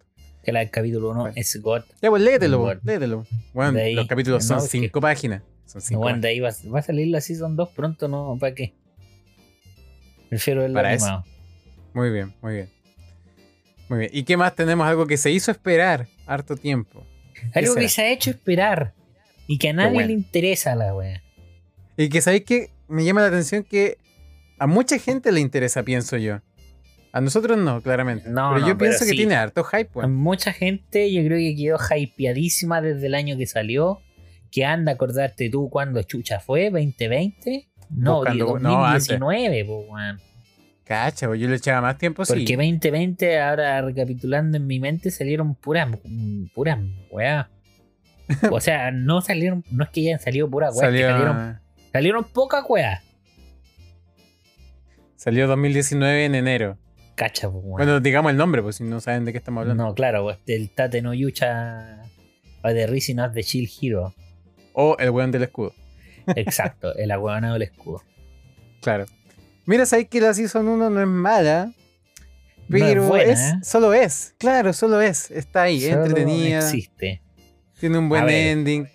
[0.42, 1.34] Que la del capítulo 1 Bueno.
[1.36, 1.82] es God.
[2.00, 2.80] Ya, pues léetelo, Bueno.
[2.84, 3.26] léetelo.
[3.52, 5.42] Bueno, ahí, los capítulos son no, es que- 5 páginas.
[5.66, 8.36] Son 5 Bueno, de ahí va, va a salir la Season 2 pronto, ¿no?
[8.40, 8.74] ¿Para qué?
[10.30, 11.22] Prefiero el Para eso.
[11.98, 12.70] Muy bien, muy bien.
[13.88, 14.10] Muy bien.
[14.14, 14.86] ¿Y qué más tenemos?
[14.86, 17.04] Algo que se hizo esperar harto tiempo.
[17.52, 17.80] Algo será?
[17.80, 18.94] que se ha hecho esperar
[19.48, 20.06] y que a nadie bueno.
[20.06, 21.20] le interesa la wea.
[21.96, 23.98] Y que sabéis que me llama la atención que
[24.60, 26.40] a mucha gente le interesa, pienso yo.
[27.10, 28.28] A nosotros no, claramente.
[28.28, 29.16] No, pero no, yo pero pienso que sí.
[29.16, 30.14] tiene harto hype, weón.
[30.14, 34.02] Mucha gente yo creo que quedó hypeadísima desde el año que salió.
[34.52, 37.68] Que anda a acordarte tú cuando chucha fue, 2020.
[37.90, 39.18] No, Buscando- no, hace.
[39.18, 40.27] 2019, po, weón.
[40.88, 42.32] Cacha, pues yo le echaba más tiempo, sí.
[42.32, 45.86] Porque 2020, ahora recapitulando en mi mente, salieron puras,
[46.54, 46.78] puras
[47.10, 47.50] weá.
[48.50, 51.60] O sea, no salieron, no es que hayan salido puras weá, es que Salió, salieron,
[51.92, 53.02] salieron pocas weá.
[55.16, 56.78] salió 2019 en enero.
[57.16, 57.68] Cacha, weón.
[57.68, 59.84] Bueno, digamos el nombre, pues si no saben de qué estamos hablando.
[59.84, 62.02] No, claro, pues, el Tate no Yucha
[62.62, 64.14] o The Rising of the Shield Hero.
[64.72, 65.74] O el weón del escudo.
[66.34, 68.02] Exacto, el aguanado del escudo.
[68.80, 69.06] Claro.
[69.68, 71.74] Mira, sabes que la Season 1 no es mala.
[72.68, 73.54] No es Pero buena, es, ¿eh?
[73.62, 74.34] solo es.
[74.38, 75.30] Claro, solo es.
[75.30, 76.56] Está ahí, Solo entretenida.
[76.60, 77.20] existe.
[77.78, 78.46] Tiene un buen ver.
[78.46, 78.88] ending.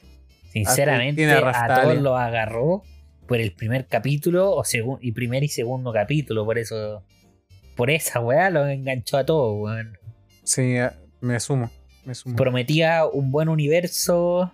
[0.52, 2.82] Sinceramente, tiene a todos los agarró
[3.28, 4.64] por el primer capítulo o
[5.00, 6.44] y primer y segundo capítulo.
[6.44, 7.04] Por eso,
[7.76, 9.96] por esa weá los enganchó a todos, weón.
[10.44, 10.78] Sí,
[11.22, 11.70] me sumo.
[12.04, 12.36] Me sumo.
[12.36, 14.52] Prometía un buen universo.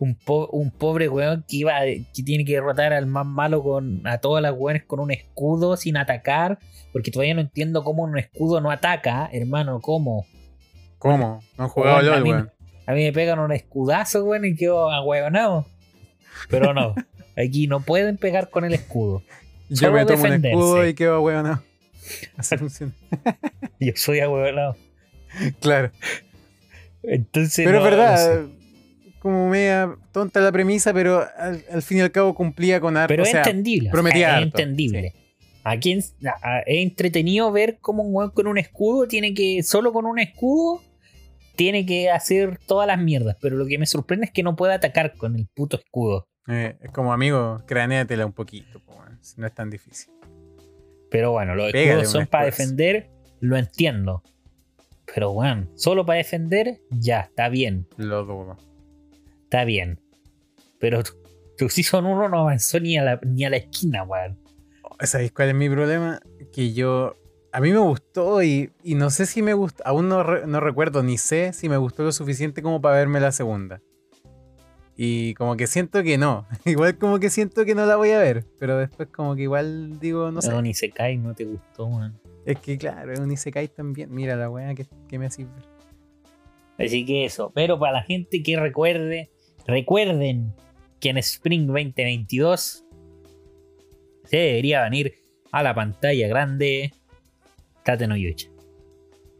[0.00, 4.06] Un, po- un pobre weón que iba que tiene que derrotar al más malo con
[4.06, 6.58] a todas las weones con un escudo sin atacar.
[6.92, 10.26] Porque todavía no entiendo cómo un escudo no ataca, hermano, ¿cómo?
[10.98, 11.42] ¿Cómo?
[11.58, 12.50] No han jugado Weón, a mí- weón.
[12.86, 15.66] A mí me pegan un escudazo, weón, y quedo ahueonado.
[16.50, 16.94] Pero no,
[17.36, 19.22] aquí no pueden pegar con el escudo.
[19.70, 20.58] Yo me tomo un defenderse.
[20.58, 21.42] escudo y quedo.
[21.42, 21.62] No.
[22.36, 22.92] Así funciona.
[23.80, 24.76] Yo soy ahueonado.
[25.60, 25.90] Claro.
[27.02, 27.64] Entonces.
[27.64, 28.63] Pero no, es verdad, no sé.
[29.24, 33.08] Como media tonta la premisa, pero al, al fin y al cabo cumplía con harto.
[33.08, 33.90] Pero o sea, entendible.
[33.90, 35.14] prometía es harto, entendible.
[35.64, 39.62] ¿A quién, a- a- es entretenido ver cómo un weón con un escudo tiene que.
[39.62, 40.80] Solo con un escudo.
[41.56, 43.36] Tiene que hacer todas las mierdas.
[43.40, 46.28] Pero lo que me sorprende es que no puede atacar con el puto escudo.
[46.48, 48.82] eh, es como amigo, cranéatela un poquito,
[49.22, 50.12] si no es tan difícil.
[51.10, 53.08] Pero bueno, los Pégale escudos son para defender.
[53.40, 54.22] Lo entiendo.
[55.14, 57.86] Pero bueno, solo para defender, ya, está bien.
[57.96, 58.56] Lo dudo.
[59.54, 60.00] Está bien.
[60.80, 61.12] Pero tu-
[61.56, 64.36] tu Season 1 no avanzó ni a la, ni a la esquina, weón.
[65.00, 66.20] ¿Sabéis cuál es mi problema?
[66.52, 67.14] Que yo.
[67.52, 69.80] A mí me gustó y, y no sé si me gustó.
[69.86, 73.20] Aún no, re- no recuerdo ni sé si me gustó lo suficiente como para verme
[73.20, 73.80] la segunda.
[74.96, 76.48] Y como que siento que no.
[76.64, 78.44] Igual como que siento que no la voy a ver.
[78.58, 80.50] Pero después como que igual digo, no sé.
[80.50, 82.18] No, ni se cae, no te gustó, weón.
[82.44, 84.12] Es que claro, es un Isekai también.
[84.12, 85.74] Mira la weá que, que me hace ver.
[86.76, 87.52] Así que eso.
[87.54, 89.30] Pero para la gente que recuerde,
[89.66, 90.52] recuerden
[91.00, 92.84] que en Spring 2022
[94.24, 95.22] se debería venir
[95.52, 96.92] a la pantalla grande
[97.84, 98.48] Tate no Yucha.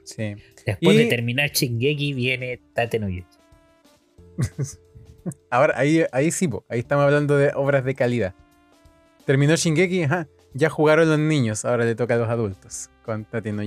[0.05, 0.35] Sí.
[0.67, 3.39] Después Y- de terminar Shingeki viene Tate no Yucha.
[5.51, 8.35] Ahora, ahí, ahí sí, po, ahí estamos hablando de obras de calidad.
[9.25, 13.51] Terminó Shingeki, ajá, ya jugaron los niños, ahora le toca a los adultos con Tate
[13.53, 13.63] no.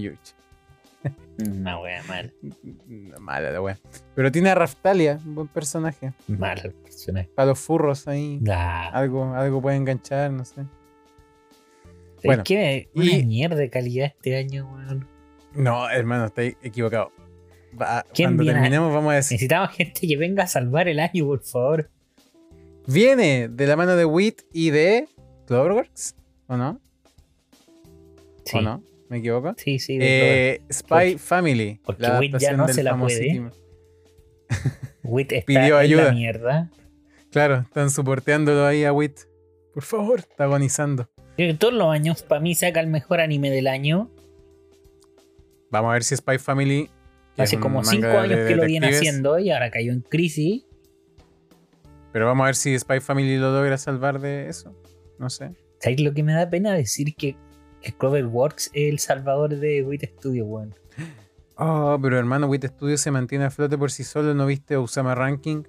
[1.39, 2.33] Una wea mal.
[2.87, 3.77] Mm, Mala la wea.
[4.15, 6.13] Pero tiene a Raftalia, un buen personaje.
[6.27, 7.29] Mal el personaje.
[7.35, 10.61] Para los furros ahí, Ah, algo, algo puede enganchar, no sé.
[10.61, 15.07] es bueno, que una y- mierda de calidad este año, weón.
[15.53, 17.11] No, hermano, estoy equivocado.
[17.79, 19.35] Va- ¿Quién cuando viene terminemos vamos a decir.
[19.35, 21.89] Necesitamos gente que venga a salvar el año, por favor.
[22.87, 25.07] Viene de la mano de Wit y de
[25.45, 26.15] Cloverworks,
[26.47, 26.79] ¿o no?
[28.45, 28.81] Sí, ¿O no?
[29.09, 29.53] ¿Me equivoco?
[29.57, 29.97] sí, sí.
[29.97, 30.05] de
[30.55, 31.79] Eh, Spy Porque- Family.
[31.85, 33.15] porque la Wit ya no se la puede.
[33.15, 33.51] famosísimo-
[35.03, 36.11] Wit está pidió en la ayuda.
[36.11, 36.71] mierda.
[37.31, 39.19] Claro, están soporteándolo ahí a Wit.
[39.73, 41.09] Por favor, está agonizando.
[41.35, 44.09] Creo que todos los años para mí saca el mejor anime del año.
[45.69, 46.89] Vamos a ver si Spy Family.
[47.37, 50.65] Hace como manga cinco de años que lo viene haciendo y ahora cayó en crisis.
[52.11, 54.73] Pero vamos a ver si Spy Family lo logra salvar de eso.
[55.19, 55.51] No sé.
[55.79, 57.35] ¿Sabes lo que me da pena decir que
[57.93, 60.75] Cloverworks es el salvador de Wit Studio, weón?
[61.55, 64.33] Oh, pero hermano, Wit Studio se mantiene a flote por sí solo.
[64.33, 65.63] ¿No viste Usama Ranking?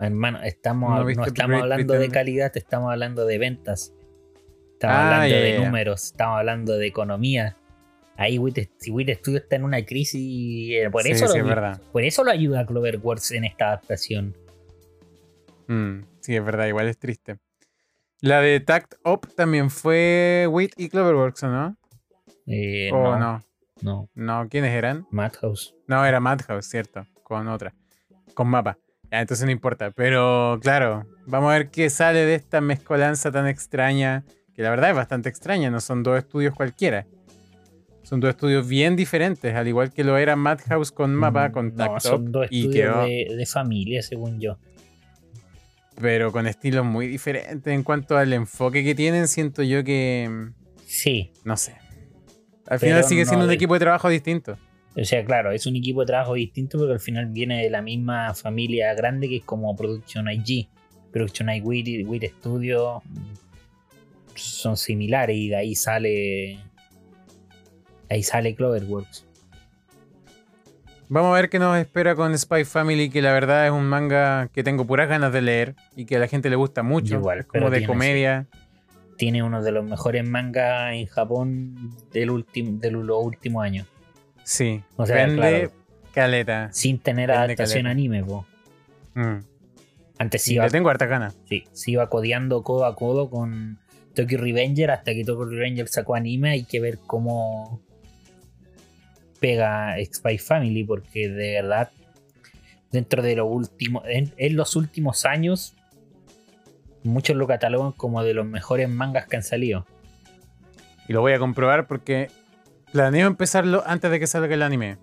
[0.00, 3.92] Hermano, estamos, ¿No estamos hablando de calidad, estamos hablando de ventas.
[4.72, 7.56] Estamos Ah, hablando de números, estamos hablando de economía.
[8.16, 11.44] Ahí Wit, si Wit Studio está en una crisis, eh, por, sí, eso sí, lo,
[11.44, 11.82] es verdad.
[11.92, 14.36] por eso lo ayuda a Cloverworks en esta adaptación.
[15.68, 17.38] Mm, sí, es verdad, igual es triste.
[18.24, 21.76] La de Tact Up también fue Wit y Cloverworks, ¿o no?
[22.46, 23.42] Eh, ¿O no, no?
[23.82, 25.06] no, No, ¿quiénes eran?
[25.10, 25.74] Madhouse.
[25.88, 27.74] No, era Madhouse, cierto, con otra,
[28.32, 28.78] con mapa.
[29.12, 29.90] Ya, entonces no importa.
[29.90, 34.88] Pero claro, vamos a ver qué sale de esta mezcolanza tan extraña, que la verdad
[34.88, 37.06] es bastante extraña, no son dos estudios cualquiera.
[38.04, 41.76] Son dos estudios bien diferentes, al igual que lo era Madhouse con mapa, con Mm,
[41.76, 44.56] No, Tact son Up, dos y estudios quedó, de, de familia, según yo.
[46.00, 50.50] Pero con estilos muy diferentes en cuanto al enfoque que tienen, siento yo que,
[50.86, 51.72] Sí, no sé.
[52.66, 54.56] Al Pero final sigue siendo no un equipo de trabajo distinto.
[54.96, 57.82] o sea, claro, es un equipo de trabajo distinto porque al final viene de la
[57.82, 60.68] misma familia grande que es como Production IG.
[61.12, 63.02] Production IG, Wit, Wit Studio
[64.34, 66.58] son similares y de ahí sale.
[68.08, 69.23] Ahí sale Cloverworks.
[71.08, 74.48] Vamos a ver qué nos espera con Spy Family, que la verdad es un manga
[74.48, 77.14] que tengo puras ganas de leer y que a la gente le gusta mucho.
[77.14, 78.46] Igual, es como de tiene comedia.
[79.16, 83.86] Tiene uno de los mejores mangas en Japón del último, de los últimos años.
[84.44, 84.82] Sí.
[84.96, 85.70] O sea, Vende claro.
[86.12, 86.68] caleta.
[86.72, 87.90] Sin tener adaptación caleta.
[87.90, 88.46] anime, po.
[89.14, 89.38] Mm.
[90.18, 91.36] Antes iba, le tengo harta ganas.
[91.48, 93.78] sí, se iba codeando codo a codo con
[94.14, 96.50] Tokyo Revenger hasta que Tokyo Revenger sacó anime.
[96.50, 97.80] Hay que ver cómo
[99.44, 101.90] pega Spy Family, porque de verdad,
[102.90, 105.76] dentro de lo último, en, en los últimos años,
[107.02, 109.86] muchos lo catalogan como de los mejores mangas que han salido.
[111.08, 112.30] Y lo voy a comprobar porque
[112.90, 114.96] planeo empezarlo antes de que salga el anime.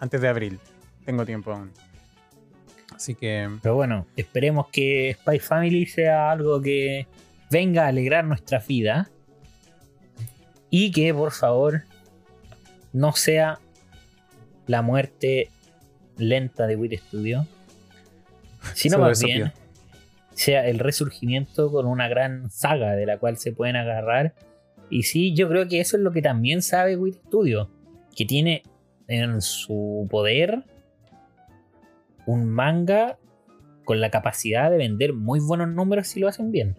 [0.00, 0.60] Antes de abril.
[1.04, 1.70] Tengo tiempo aún.
[2.96, 3.50] Así que.
[3.60, 7.06] Pero bueno, esperemos que Spy Family sea algo que
[7.50, 9.10] venga a alegrar nuestra vida.
[10.70, 11.82] Y que por favor
[12.94, 13.60] no sea
[14.66, 15.50] la muerte
[16.16, 17.46] lenta de Wit Studio.
[18.74, 19.52] Sino más bien
[20.34, 24.34] sea el resurgimiento con una gran saga de la cual se pueden agarrar.
[24.90, 27.70] Y sí, yo creo que eso es lo que también sabe Wit Studio.
[28.14, 28.62] Que tiene
[29.08, 30.64] en su poder
[32.26, 33.18] un manga
[33.84, 36.76] con la capacidad de vender muy buenos números si lo hacen bien.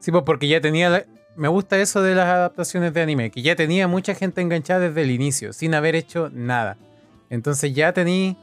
[0.00, 1.04] Sí, pues porque ya tenía.
[1.40, 5.00] Me gusta eso de las adaptaciones de anime, que ya tenía mucha gente enganchada desde
[5.00, 6.76] el inicio, sin haber hecho nada.
[7.30, 8.36] Entonces ya tení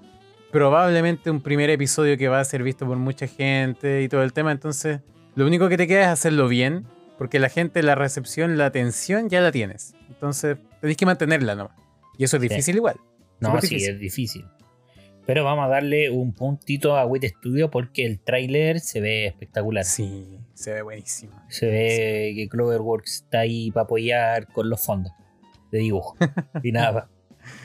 [0.51, 4.33] probablemente un primer episodio que va a ser visto por mucha gente y todo el
[4.33, 4.51] tema.
[4.51, 5.01] Entonces,
[5.35, 6.87] lo único que te queda es hacerlo bien,
[7.19, 9.93] porque la gente, la recepción, la atención ya la tienes.
[10.09, 11.77] Entonces, tenés que mantenerla nomás.
[12.17, 12.49] Y eso es Sí.
[12.49, 12.95] difícil igual.
[13.39, 13.93] No, sí, difícil.
[13.93, 14.45] es difícil.
[15.27, 19.85] Pero vamos a darle un puntito a Wit Studio porque el tráiler se ve espectacular.
[19.85, 21.39] Sí, se ve buenísimo.
[21.49, 25.11] Se ve que Cloverworks está ahí para apoyar con los fondos
[25.71, 26.15] de dibujo.
[26.63, 27.09] y nada.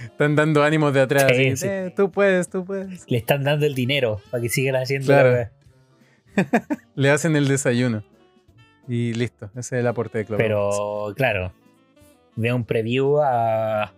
[0.05, 1.25] Están dando ánimos de atrás.
[1.29, 1.67] Sí, así, sí.
[1.69, 3.05] "Eh, tú puedes, tú puedes.
[3.11, 5.33] Le están dando el dinero para que sigan haciendo Claro.
[5.33, 5.51] la.
[6.95, 8.05] Le hacen el desayuno.
[8.89, 10.45] Y listo, ese es el aporte de Clover.
[10.45, 11.53] Pero claro,
[12.37, 13.93] veo un preview a, a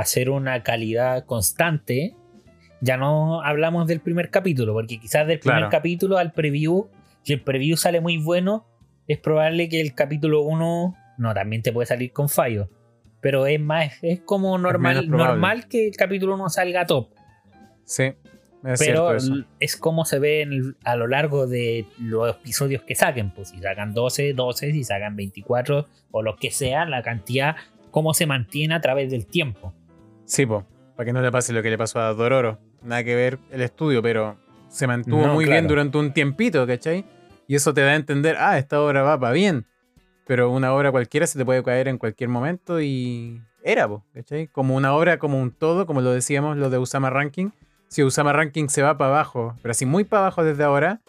[0.00, 2.14] hacer una calidad constante.
[2.80, 5.70] Ya no hablamos del primer capítulo, porque quizás del primer Claro.
[5.70, 6.88] capítulo al preview,
[7.22, 8.66] si el preview sale muy bueno,
[9.08, 12.68] es probable que el capítulo 1 no, también te puede salir con fallo.
[13.20, 17.10] Pero es más, es como normal, normal que el capítulo 1 salga top.
[17.84, 18.14] Sí,
[18.64, 19.34] es Pero eso.
[19.60, 23.30] es como se ve en el- a lo largo de los episodios que saquen.
[23.30, 27.56] Pues si sacan 12, 12, si sacan 24 o lo que sea, la cantidad,
[27.90, 29.72] cómo se mantiene a través del tiempo.
[30.24, 30.64] Sí, po,
[30.96, 32.58] para que no le pase lo que le pasó a Dororo.
[32.82, 34.36] Nada que ver el estudio, pero
[34.72, 35.60] se mantuvo No, muy claro.
[35.60, 37.04] bien durante un tiempito, ¿cachai?
[37.46, 39.66] Y eso te da a entender, ah, esta obra va para bien.
[40.26, 44.46] Pero una obra cualquiera se te puede caer en cualquier momento y era, po, ¿cachai?
[44.46, 47.50] Como una obra, como un todo, como lo decíamos, lo de Usama Ranking.
[47.88, 51.00] Si Usama Ranking se va para abajo, pero así muy para abajo desde ahora,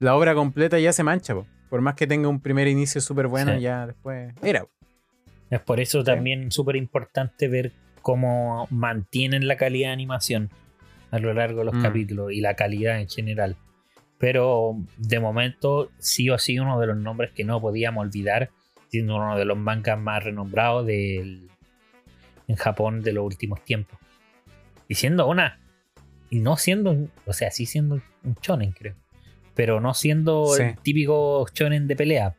[0.00, 1.46] la obra completa ya se mancha, po.
[1.70, 3.60] Por más que tenga un primer inicio súper bueno, Sí.
[3.60, 4.62] ya después era.
[4.62, 4.70] po.
[5.50, 10.50] Es por eso también súper importante ver cómo mantienen la calidad de animación
[11.12, 11.82] a lo largo de los Mm.
[11.82, 13.56] capítulos y la calidad en general.
[14.18, 18.50] Pero de momento sí o sí uno de los nombres que no podíamos olvidar,
[18.88, 21.48] siendo uno de los mangas más renombrados del,
[22.48, 23.98] en Japón de los últimos tiempos.
[24.88, 25.60] Y siendo una,
[26.30, 28.94] y no siendo, un- o sea, sí siendo un shonen creo,
[29.54, 30.62] pero no siendo Sí.
[30.62, 32.34] el típico shonen de pelea.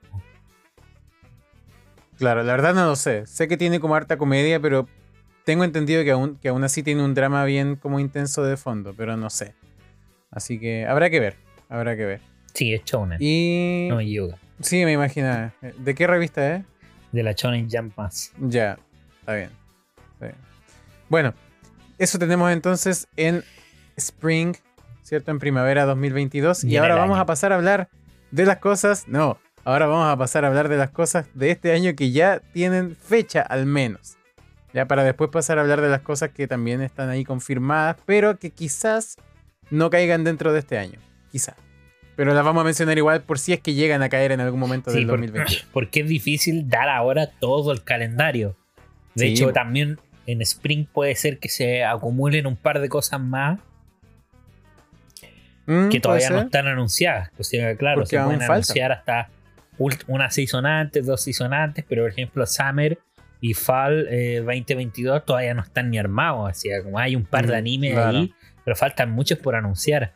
[2.17, 3.25] Claro, la verdad no lo sé.
[3.25, 4.87] Sé que tiene como harta comedia, pero
[5.45, 8.93] tengo entendido que aún, que aún así tiene un drama bien como intenso de fondo,
[8.95, 9.53] pero no sé.
[10.31, 11.35] Así que habrá que ver,
[11.69, 12.21] habrá que ver.
[12.53, 13.87] Sí, es shonen, Y...
[13.89, 14.37] no equivoco.
[14.61, 15.51] Sí, me imagino.
[15.77, 16.63] ¿De qué revista es?
[17.11, 18.31] De la shonen Jump más.
[18.39, 18.77] Ya,
[19.19, 19.49] está bien.
[20.13, 20.37] está bien.
[21.09, 21.33] Bueno,
[21.97, 23.43] eso tenemos entonces en
[23.97, 24.55] Spring,
[25.03, 25.31] ¿cierto?
[25.31, 26.63] En primavera 2022.
[26.63, 27.23] Y Y, ahora vamos año.
[27.23, 27.89] a pasar a hablar
[28.31, 29.07] de las cosas.
[29.07, 32.39] No, ahora vamos a pasar a hablar de las cosas de este año que ya
[32.53, 34.17] tienen fecha al menos.
[34.73, 38.39] Ya para después pasar a hablar de las cosas que también están ahí confirmadas, pero
[38.39, 39.17] que quizás
[39.69, 40.99] no caigan dentro de este año.
[41.31, 41.55] Quizás.
[42.15, 44.59] Pero las vamos a mencionar igual por si es que llegan a caer en algún
[44.59, 45.67] momento Sí, del por- 2022.
[45.73, 48.55] porque es difícil dar ahora todo el calendario.
[49.15, 53.19] De Sí, hecho, también en Spring puede ser que se acumulen un par de cosas
[53.19, 53.59] más
[55.65, 57.29] Mm, que todavía no están anunciadas.
[57.37, 58.53] O sea, claro, Porque se pueden falta.
[58.55, 59.29] anunciar hasta
[60.07, 62.99] una season antes, dos season antes, pero por ejemplo, Summer
[63.43, 66.49] y Fall eh, 2022 todavía no están ni armados.
[66.49, 68.17] O sea, como hay un par de Mm, animes claro.
[68.19, 68.33] ahí,
[68.63, 70.13] pero faltan muchos por anunciar.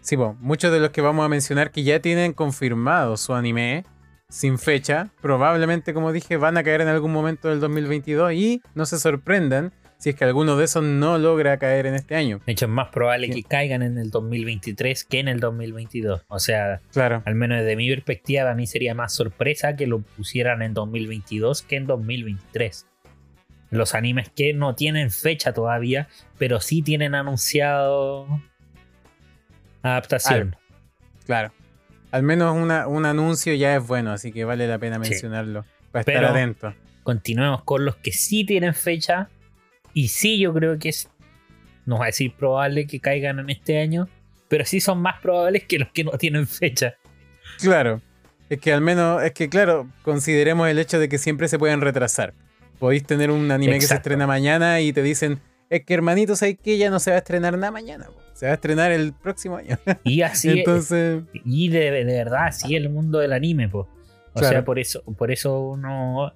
[0.00, 3.84] Sí, po, muchos de los que vamos a mencionar que ya tienen confirmado su anime
[4.28, 8.86] sin fecha, probablemente, como dije, van a caer en algún momento del 2022 y no
[8.86, 12.40] se sorprendan si es que alguno de esos no logra caer en este año.
[12.46, 13.34] De hecho, es más probable Sí.
[13.34, 16.22] que caigan en el 2023 que en el 2022.
[16.28, 20.00] O sea, Claro, al menos desde mi perspectiva, a mí sería más sorpresa que lo
[20.00, 22.86] pusieran en 2022 que en 2023.
[23.70, 28.26] Los animes que no tienen fecha todavía, pero sí tienen anunciado
[29.82, 30.56] adaptación.
[31.26, 31.52] Claro.
[32.10, 35.10] Al menos una- un anuncio ya es bueno, así que vale la pena Sí.
[35.10, 35.64] mencionarlo.
[35.92, 36.74] Para Pero- estar atento.
[37.02, 39.28] Continuemos con los que sí tienen fecha.
[39.94, 41.08] Y sí, yo creo que es.
[41.86, 44.08] No voy a decir probable que caigan en este año.
[44.48, 46.94] Pero sí son más probables que los que no tienen fecha.
[47.60, 48.00] Claro.
[48.48, 51.80] Es que al menos, es que claro, consideremos el hecho de que siempre se pueden
[51.80, 52.34] retrasar.
[52.80, 55.38] Podéis tener un anime que se estrena mañana y te dicen,
[55.68, 56.76] es que hermanito, ¿sabes qué?
[56.78, 58.06] Ya no se va a estrenar nada mañana.
[58.06, 58.16] po.
[58.34, 59.78] Se va a estrenar el próximo año.
[60.02, 60.48] Y así.
[60.58, 63.88] Entonces, y de, de verdad, así es el mundo del anime, po.
[64.32, 64.48] O Claro.
[64.48, 66.32] sea, por eso, por eso uno,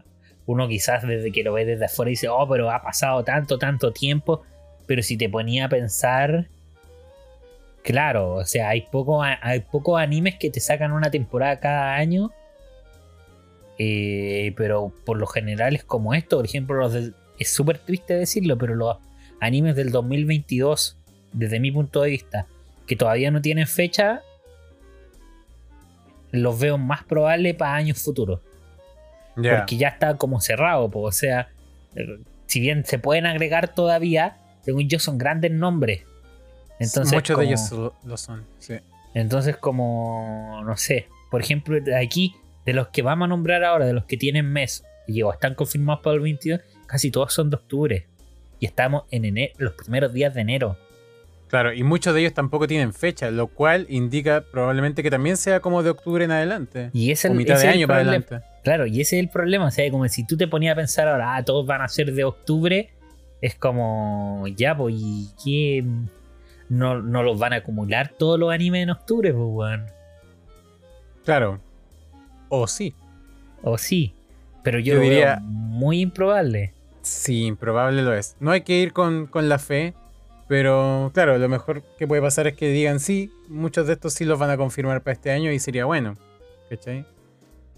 [0.46, 3.92] uno quizás desde que lo ve desde afuera dice, oh, pero ha pasado tanto, tanto
[3.92, 4.42] tiempo.
[4.86, 6.48] Pero si te ponía a pensar,
[7.82, 12.30] claro, o sea, hay, poco, hay pocos animes que te sacan una temporada cada año.
[13.78, 18.14] eh, pero por lo general es como esto, por ejemplo, los del- es súper triste
[18.14, 18.98] decirlo, pero los
[19.40, 20.96] animes del 2022,
[21.32, 22.46] desde mi punto de vista,
[22.86, 24.22] que todavía no tienen fecha,
[26.30, 28.40] los veo más probables para años futuros.
[29.58, 31.48] Porque ya está como cerrado, po, o sea,
[31.96, 36.04] eh, si bien se pueden agregar todavía, según yo son grandes nombres.
[36.78, 38.44] Entonces, Muchos de ellos lo, lo son.
[38.58, 38.74] sí.
[39.14, 42.34] entonces, como, no sé, por ejemplo, aquí,
[42.66, 45.54] de los que vamos a nombrar ahora, de los que tienen mes y o están
[45.54, 48.06] confirmados para el 22, casi todos son de octubre.
[48.58, 50.78] Y estamos en enero, los primeros días de enero.
[51.48, 55.60] Claro, y muchos de ellos tampoco tienen fecha, lo cual indica probablemente que también sea
[55.60, 56.90] como de octubre en adelante.
[56.92, 58.40] Y ese o el- mitad ese de es el año para adelante.
[58.64, 59.66] Claro, y ese es el problema.
[59.66, 62.12] O sea, como si tú te ponías a pensar ahora, ah, todos van a ser
[62.12, 62.90] de octubre,
[63.40, 65.84] es como, ya, pues, ¿y qué?
[66.70, 69.86] No, no los van a acumular todos los animes en octubre, pues, weón.
[71.24, 71.60] Claro.
[72.48, 72.94] O sí.
[73.62, 74.14] O sí.
[74.62, 76.72] Pero yo, Yo lo veo diría- muy improbable.
[77.02, 78.34] Sí, improbable lo es.
[78.40, 79.92] No hay que ir con, con la fe,
[80.48, 84.24] pero claro, lo mejor que puede pasar es que digan sí, muchos de estos sí
[84.24, 86.16] los van a confirmar para este año y sería bueno.
[86.70, 87.04] ¿Cachai?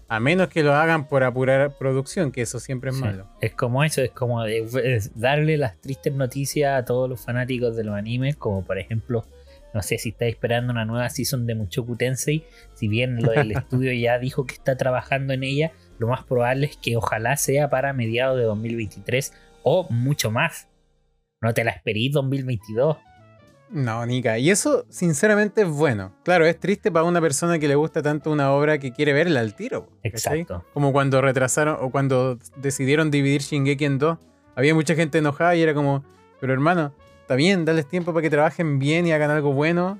[0.09, 3.01] A menos que lo hagan por apurar producción, que eso siempre es Sí.
[3.03, 3.27] malo.
[3.41, 7.75] Es como eso, es como de- es darle las tristes noticias a todos los fanáticos
[7.75, 9.25] de los animes, como por ejemplo,
[9.73, 13.51] no sé si estáis esperando una nueva season de Mushoku Tensei, si bien lo del
[13.65, 17.69] estudio ya dijo que está trabajando en ella, lo más probable es que ojalá sea
[17.69, 19.33] para mediados de 2023
[19.63, 20.69] o mucho más.
[21.41, 22.97] No te la esperís 2022.
[23.69, 24.37] No, Nika.
[24.39, 26.13] Y eso, sinceramente, es bueno.
[26.23, 29.41] Claro, es triste para una persona que le gusta tanto una obra que quiere verla
[29.41, 29.89] al tiro.
[30.03, 30.63] Exacto.
[30.73, 34.17] Como cuando retrasaron o cuando decidieron dividir Shingeki en dos.
[34.55, 36.03] Había mucha gente enojada y era como,
[36.39, 39.99] pero hermano, está bien, dales tiempo para que trabajen bien y hagan algo bueno.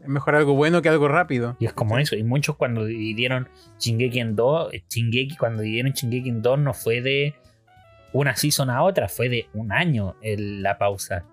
[0.00, 1.56] Es mejor algo bueno que algo rápido.
[1.58, 3.48] Y es como eso, y muchos cuando dividieron
[3.80, 7.34] Shingeki en dos, Shingeki, cuando dividieron Shingeki en dos no fue de
[8.12, 11.24] una season a otra, fue de un año el- la pausa.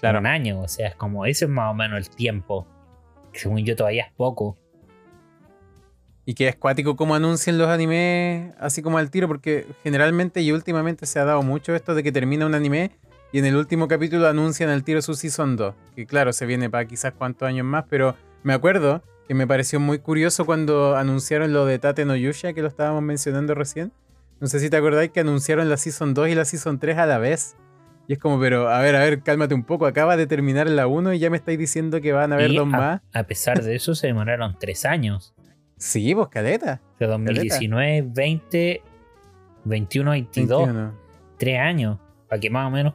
[0.00, 0.18] Claro.
[0.18, 2.66] Un año, o sea, es como ese es más o menos el tiempo.
[3.32, 4.56] Que según yo todavía es poco.
[6.24, 10.52] Y que es cuático como anuncian los animes así como al tiro, porque generalmente y
[10.52, 12.90] últimamente se ha dado mucho esto de que termina un anime
[13.32, 15.74] y en el último capítulo anuncian al tiro su Season 2.
[15.94, 19.80] Que claro, se viene para quizás cuántos años más, pero me acuerdo que me pareció
[19.80, 23.92] muy curioso cuando anunciaron lo de Tate no Yusha, que lo estábamos mencionando recién.
[24.40, 27.06] No sé si te acordáis que anunciaron la Season 2 y la Season 3 a
[27.06, 27.56] la vez.
[28.08, 29.86] Y es como, pero a ver, a ver, cálmate un poco.
[29.86, 32.56] Acaba de terminar la 1 y ya me estáis diciendo que van a haber Y
[32.56, 33.00] dos a, más.
[33.12, 35.34] a pesar de eso se demoraron tres años.
[35.76, 36.80] Sí, pues caleta.
[36.98, 38.82] De 2019, 20,
[39.64, 40.66] 21, 22.
[40.66, 40.94] 21.
[41.38, 41.98] tres años,
[42.28, 42.94] para que más o menos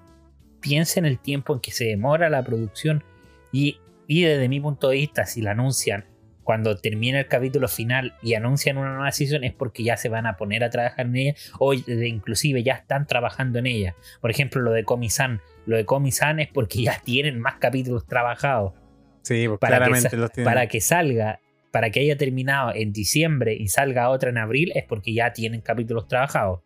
[0.62, 3.03] piensen el tiempo en que se demora la producción.
[3.51, 6.05] Y, y desde mi punto de vista, si la anuncian
[6.52, 10.26] cuando termina el capítulo final y anuncian una nueva season, es porque ya se van
[10.26, 13.95] a poner a trabajar en ella, o inclusive ya están trabajando en ella.
[14.20, 15.39] Por ejemplo, lo de Komi-san.
[15.66, 18.74] Lo de Komi-san es porque ya tienen más capítulos trabajados.
[19.22, 20.52] Sí, pues Para, que, claramente sa- los tienen.
[20.54, 21.39] para que salga,
[21.72, 25.62] para que haya terminado en diciembre y salga otra en abril, es porque ya tienen
[25.62, 26.60] capítulos trabajados.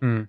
[0.00, 0.22] Mm.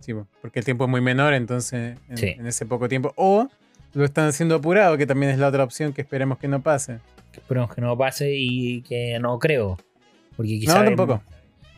[0.00, 2.34] Sí, po, porque el tiempo es muy menor, entonces en, Sí.
[2.38, 3.14] en ese poco tiempo.
[3.16, 3.48] O
[3.94, 6.98] lo están haciendo apurado, que también es la otra opción que esperemos que no pase.
[7.38, 9.76] Que esperemos que no pase y que no creo.
[10.36, 10.84] Porque No, quizás.
[10.84, 11.22] tampoco.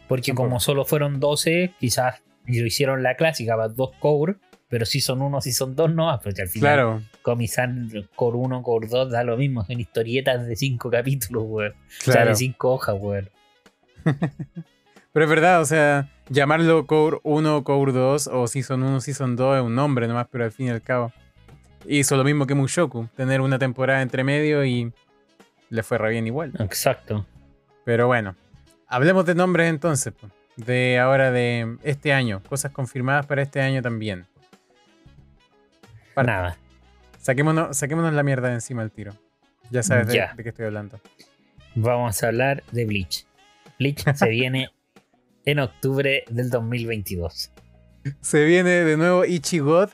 [0.09, 0.49] Porque Tampoco.
[0.49, 4.37] como solo fueron 12, quizás lo hicieron la clásica, para dos core,
[4.69, 8.63] pero si son uno, si son dos, no, porque al final Claro, Comisan core 1,
[8.63, 11.73] core 2 da lo mismo, son historietas de 5 capítulos, weón.
[11.73, 12.31] O sea, claro.
[12.31, 13.29] de 5 hojas, weón.
[15.13, 19.57] Pero es verdad, o sea, llamarlo Core 1, Core 2 o Season 1, Season 2
[19.59, 21.13] es un nombre nomás, pero al fin y al cabo.
[21.89, 24.93] Hizo lo mismo que Mushoku, tener una temporada entre medio y
[25.71, 26.53] le fue re bien igual.
[26.59, 27.27] Exacto.
[27.85, 28.37] Pero bueno,
[28.87, 30.12] hablemos de nombres entonces,
[30.57, 34.27] de ahora de este año, cosas confirmadas para este año también.
[36.14, 36.31] Parte.
[36.31, 36.59] Nada.
[37.18, 39.12] Saquémonos, saquémonos la mierda de encima del tiro.
[39.71, 40.35] Ya sabes de, Ya.
[40.35, 41.01] de qué estoy hablando.
[41.75, 43.27] Vamos a hablar de Bleach.
[43.79, 44.71] Bleach se viene
[45.45, 47.53] en octubre del 2022.
[48.21, 49.91] Se viene de nuevo Ichigod,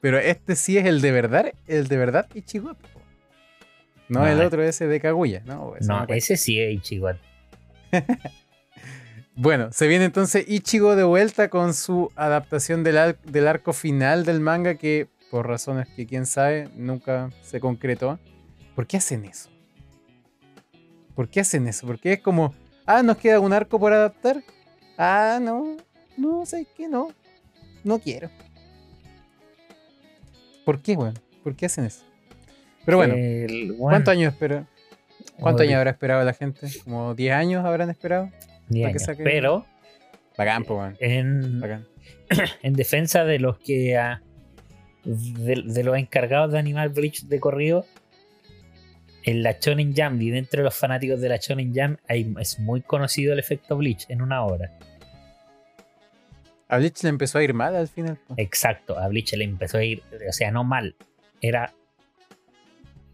[0.00, 2.76] pero este sí es el de verdad, el de verdad Ichigod.
[4.12, 4.46] No, No, el eh.
[4.46, 5.74] otro ese de Kaguya, ¿no?
[5.80, 7.08] No, ese sí es Ichigo.
[9.34, 14.26] Bueno, se viene entonces Ichigo de vuelta con su adaptación del, ar- del arco final
[14.26, 18.18] del manga que, por razones que quién sabe, nunca se concretó.
[18.74, 19.48] ¿Por qué hacen eso?
[21.14, 21.86] ¿Por qué hacen eso?
[21.86, 22.54] Porque es como,
[22.84, 24.42] ah, nos queda un arco por adaptar.
[24.98, 25.78] Ah, no,
[26.18, 27.08] no, sé que no.
[27.84, 28.28] No quiero.
[30.66, 31.18] ¿Por qué, weón?
[31.42, 32.04] ¿Por qué hacen eso?
[32.84, 34.66] Pero bueno, El- bueno, ¿cuántos años espera?
[35.38, 36.66] ¿Cuántos años habrá esperado la gente?
[36.84, 38.30] ¿Como 10 años habrán esperado?
[38.68, 39.02] 10 para que años.
[39.02, 39.66] saque- Pero
[40.36, 40.96] Bacán, po, weón.
[41.00, 41.86] en, Bacán.
[42.62, 44.22] en defensa de los que ah,
[45.04, 47.84] de, de los encargados de animar Bleach de corrido
[49.24, 52.58] en la Shonen Jam y dentro de los fanáticos de la Shonen Jam hay- es
[52.58, 54.72] muy conocido el efecto Bleach en una obra
[56.68, 58.18] A Bleach le empezó a ir mal al final.
[58.36, 60.96] exacto a Bleach le empezó a ir o sea no mal
[61.40, 61.72] era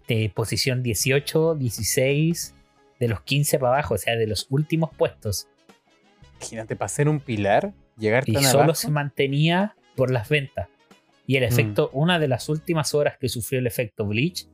[0.08, 2.54] de posición 18 16
[2.98, 5.48] de los 15 para abajo o sea de los últimos puestos
[6.38, 8.74] Imagínate, para ser un pilar, llegar y tan solo abajo.
[8.76, 10.68] se mantenía por las ventas.
[11.26, 14.46] Y el efecto, una de las últimas horas que sufrió el efecto Bleach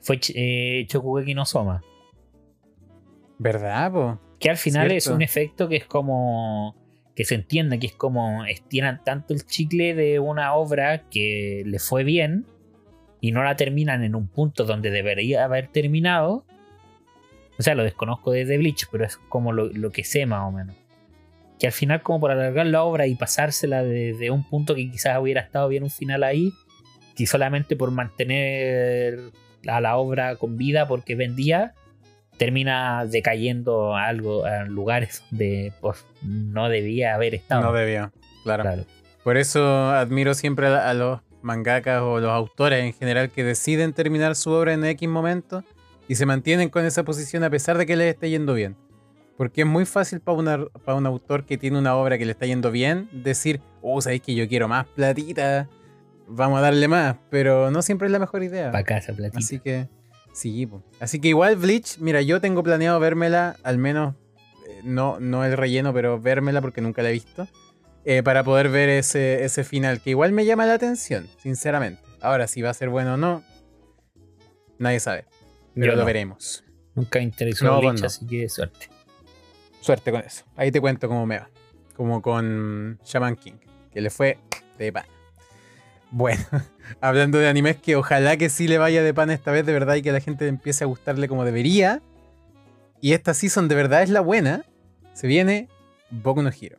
[0.00, 1.82] fue eh, Shokugeki no Soma.
[3.38, 4.20] ¿Verdad, po?
[4.38, 6.76] Que al final es un efecto que es como.
[7.16, 11.78] que se entienda que es como estiran tanto el chicle de una obra que le
[11.78, 12.46] fue bien
[13.22, 16.44] y no la terminan en un punto donde debería haber terminado.
[17.56, 20.50] O sea, lo desconozco desde Bleach, pero es como lo, lo que sé más o
[20.50, 20.74] menos.
[21.60, 25.20] Que al final, como por alargar la obra y pasársela desde un punto que quizás
[25.20, 26.52] hubiera estado bien un final ahí,
[27.16, 29.20] que solamente por mantener
[29.68, 31.74] a la obra con vida porque vendía,
[32.38, 37.62] termina decayendo a algo a lugares donde pues, no debía haber estado.
[37.62, 38.10] No debió,
[38.42, 38.64] claro.
[38.64, 38.84] Claro.
[39.22, 44.36] Por eso admiro siempre a los mangakas o los autores en general que deciden terminar
[44.36, 45.64] su obra en X momento
[46.08, 48.76] y se mantienen con esa posición a pesar de que les esté yendo bien.
[49.36, 52.32] Porque es muy fácil para, una- para un autor que tiene una obra que le
[52.32, 55.68] está yendo bien decir, oh, sabéis que yo quiero más platita,
[56.28, 58.70] vamos a darle más, pero no siempre es la mejor idea.
[58.70, 59.38] Para casa, platita.
[59.38, 59.88] Así que,
[60.32, 60.82] sí, po.
[61.00, 64.14] así que igual Bleach, mira, yo tengo planeado vérmela, al menos,
[64.68, 67.48] eh, no, no el relleno, pero vérmela porque nunca la he visto,
[68.04, 72.02] eh, para poder ver ese, ese final, que igual me llama la atención, sinceramente.
[72.20, 73.42] Ahora, si va a ser bueno o no,
[74.78, 75.24] nadie sabe,
[75.74, 76.06] pero Yo lo no.
[76.06, 76.64] veremos.
[76.94, 78.06] Nunca me interesó No, vos no.
[78.06, 78.88] así que suerte.
[79.80, 80.44] Suerte con eso.
[80.56, 81.48] Ahí te cuento cómo me va.
[81.96, 83.54] Como con Shaman King,
[83.92, 84.38] que le fue
[84.78, 85.04] de pan.
[86.10, 86.44] Bueno,
[87.00, 89.94] hablando de animes que ojalá que sí le vaya de pan esta vez, de verdad,
[89.96, 92.02] y que la gente empiece a gustarle como debería.
[93.00, 94.64] Y esta season de verdad es la buena.
[95.14, 95.68] Se viene
[96.10, 96.78] Boku no Hero.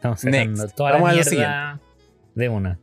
[0.00, 0.76] Estamos sacando Next.
[0.76, 1.80] toda Vamos la mierda
[2.34, 2.78] de una.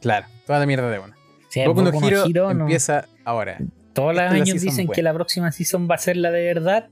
[0.00, 1.14] Claro, toda la mierda de una.
[1.50, 3.58] Sea, Boku Boku no Hero, Hero no- empieza ahora.
[3.92, 4.92] Todos los Esta años dicen buena.
[4.94, 6.88] que la próxima season va a ser la de verdad.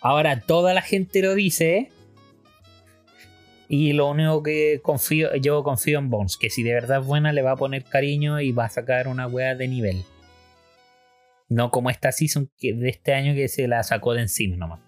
[0.00, 1.90] Ahora toda la gente lo dice.
[3.68, 7.32] Y lo único que confío, yo confío en Bones, que si de verdad es buena
[7.32, 10.04] le va a poner cariño y va a sacar una wea de nivel.
[11.48, 14.80] No como esta season que, de este año que se la sacó de encima nomás.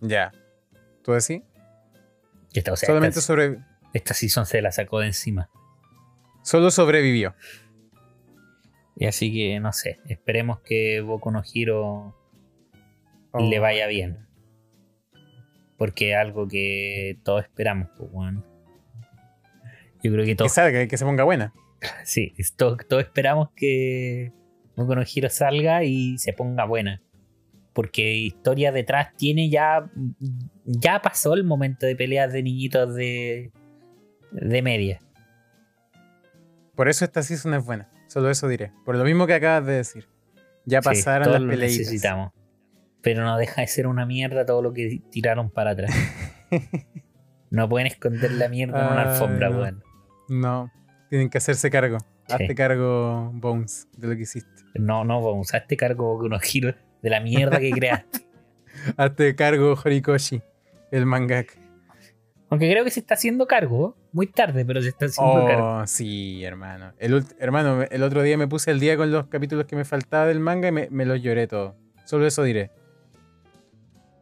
[0.00, 0.32] Ya.
[1.02, 1.42] ¿Tú decís?
[2.52, 3.34] Esta, o sea, Solamente esta,
[3.92, 5.50] esta season se la sacó de encima.
[6.42, 7.34] Solo sobrevivió.
[8.96, 12.16] Y así que no sé, esperemos que Boku no Hero
[13.32, 13.48] Oh.
[13.48, 14.26] le vaya bien.
[15.76, 18.10] Porque es algo que todos esperamos, pues.
[20.02, 21.52] Yo creo que Que todos, salga, que se ponga buena.
[22.04, 24.32] sí, todos, todos esperamos que
[24.76, 27.00] Boku no Hero salga y se ponga buena.
[27.72, 29.88] Porque historia detrás tiene ya.
[30.64, 33.52] Ya pasó el momento de peleas de niñitos de.
[34.32, 35.00] de media.
[36.74, 37.88] Por eso esta season es buena.
[38.08, 38.72] Solo eso diré.
[38.84, 40.08] Por lo mismo que acabas de decir.
[40.64, 41.78] Ya Sí, pasaron todos las lo peleitas.
[41.78, 42.32] necesitamos.
[43.02, 45.90] Pero no deja de ser una mierda todo lo que tiraron para atrás.
[47.50, 49.58] no pueden esconder la mierda en una Ay, alfombra, no.
[49.60, 49.82] weón.
[50.28, 50.70] No,
[51.08, 51.98] tienen que hacerse cargo.
[52.26, 52.34] Sí.
[52.34, 54.50] Hazte cargo, Bones, de lo que hiciste.
[54.74, 55.20] No, no,
[55.52, 58.26] a este cargo con unos giros de la mierda que creaste.
[58.96, 60.40] Hazte cargo, Horikoshi,
[60.90, 61.54] el mangaka.
[62.48, 63.96] Aunque creo que se está haciendo cargo.
[64.12, 65.78] Muy tarde, pero se está haciendo cargo.
[65.82, 66.92] Oh, sí, hermano.
[66.98, 70.26] El, hermano, el otro día me puse al día con los capítulos que me faltaba
[70.26, 71.76] del manga y me, me los lloré todo.
[72.06, 72.72] Solo eso diré.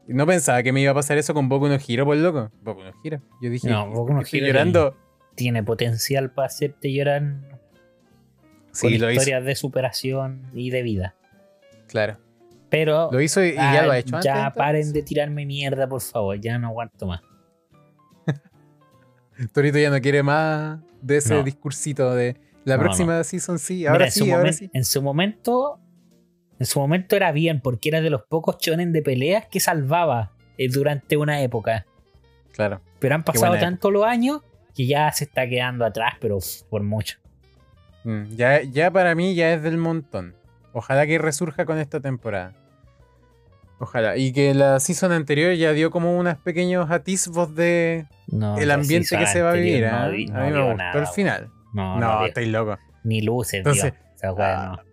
[0.09, 2.51] No pensaba que me iba a pasar eso con Boku no Hero, por loco.
[2.63, 3.21] Boku no Hero.
[3.41, 4.95] Yo dije, No, Boku no estoy llorando.
[5.35, 7.23] tiene potencial para hacerte llorar
[8.73, 9.21] Sí, con lo hizo.
[9.21, 11.15] historias de superación y de vida.
[11.87, 12.19] Claro.
[12.71, 14.25] Pero Lo hizo y, y ya ah, lo ha hecho antes.
[14.27, 14.59] ya entonces.
[14.59, 16.39] paren de tirarme mierda, por favor.
[16.41, 17.23] Ya no aguanto más.
[19.53, 21.43] Torito ya no quiere más de ese No.
[21.43, 24.71] discursito de la No, próxima season sí, Mira, ahora en, su sí, ahora sí.
[24.73, 25.81] en su momento.
[26.59, 30.33] En su momento era bien, porque era de los pocos chonen de peleas que salvaba
[30.59, 31.87] eh, durante una época.
[32.53, 32.81] Claro.
[32.99, 34.43] Pero han pasado buena tantos los años
[34.75, 36.39] que ya se está quedando atrás, pero
[36.69, 37.19] por mucho.
[38.03, 40.35] Mm, ya, ya para mí ya es del montón.
[40.73, 42.55] Ojalá que resurja con esta temporada.
[43.81, 44.17] Ojalá.
[44.17, 49.17] Y que la season anterior ya dio como unos pequeños atisbos de No, el ambiente
[49.17, 49.87] que se va a vivir.
[49.87, 50.17] anterior no ¿eh?
[50.17, 51.51] di- no a mí me gustó nada, el final.
[51.73, 52.77] No, No, estáis loco.
[53.05, 53.93] ni luces, Entonces,
[54.23, 54.89] ah, no.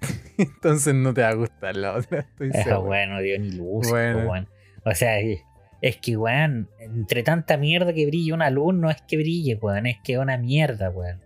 [0.38, 2.20] Entonces no te va a gustar la otra.
[2.20, 2.82] Estoy Esa seguro.
[2.90, 4.46] weá no dio ni luces, Bueno.
[4.84, 5.40] O sea, es
[5.82, 9.86] es que, weón, entre tanta mierda que brilla una luz, no es que brille, weón,
[9.86, 11.20] es que es una mierda, weón.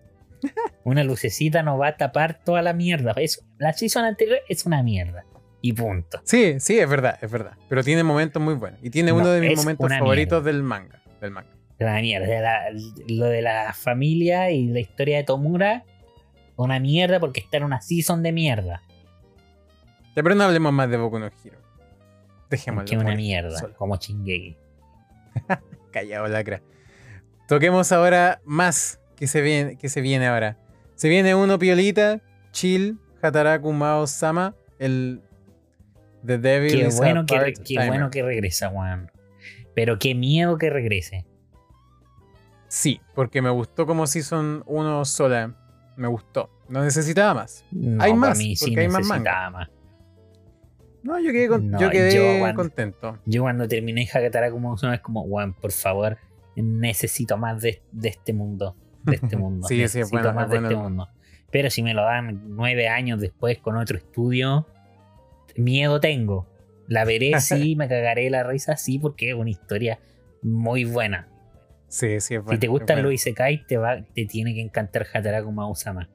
[0.84, 3.12] Una lucecita no va a tapar toda la mierda.
[3.16, 5.24] Es, la season anterior es una mierda.
[5.62, 6.20] Y punto.
[6.24, 7.53] Sí, sí, es verdad, es verdad.
[7.68, 8.78] Pero tiene momentos muy buenos.
[8.82, 11.03] Y tiene No, uno de mis momentos una favoritos del manga.
[11.20, 11.49] Del manga.
[11.78, 12.40] La mierda.
[12.40, 12.64] la-
[13.09, 15.84] lo de la familia y la historia de Tomura,
[16.57, 18.82] una mierda porque está en una season de mierda.
[20.14, 21.59] Ya, pero no hablemos más de Boku no Hero.
[22.51, 22.86] Dejémoslo.
[22.88, 23.74] Que una mierda, solo.
[23.74, 24.57] como Chingeki.
[25.92, 26.61] Callado, lacra.
[27.49, 30.59] Toquemos ahora más que se viene, que se viene ahora.
[30.95, 32.21] Se viene uno piolita,
[32.53, 35.21] chill, Hataraku Mao Sama, el
[36.25, 39.11] The Devil Qué is a bueno que, part qué bueno que regresa, weón.
[39.75, 41.27] Pero qué miedo que regrese.
[42.69, 45.55] Sí, porque me gustó como Season 1 sola.
[45.97, 46.51] Me gustó.
[46.69, 47.65] No necesitaba más.
[47.71, 49.69] No, Hay más, mí sí porque hay más necesitaba más.
[51.03, 53.19] No, yo quedé, con- No, yo quedé yo cuando- contento.
[53.27, 56.17] Yo cuando terminé Hakatara como es como, weón, por favor,
[56.57, 58.75] necesito más de, de este mundo.
[59.05, 59.66] De este mundo.
[59.68, 61.09] Sí, sí, es bueno, más es de bueno este mundo.
[61.50, 64.66] Pero si me lo dan nueve años después con otro estudio,
[65.57, 66.48] miedo tengo.
[66.88, 69.98] La veré, sí, me cagaré la risa, sí, porque es una historia
[70.42, 71.28] muy buena.
[71.88, 72.57] Sí, sí, es bueno.
[72.57, 73.09] si te gustan bueno.
[73.11, 76.09] los Isekai, te, va, te tiene que encantar Hataraku Mausama.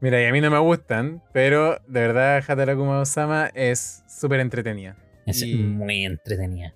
[0.00, 4.40] Mira, y a mí no me gustan, pero de verdad Hataraku Mao Sama es súper
[4.40, 4.94] entretenida.
[5.24, 6.74] Es Y- muy entretenida.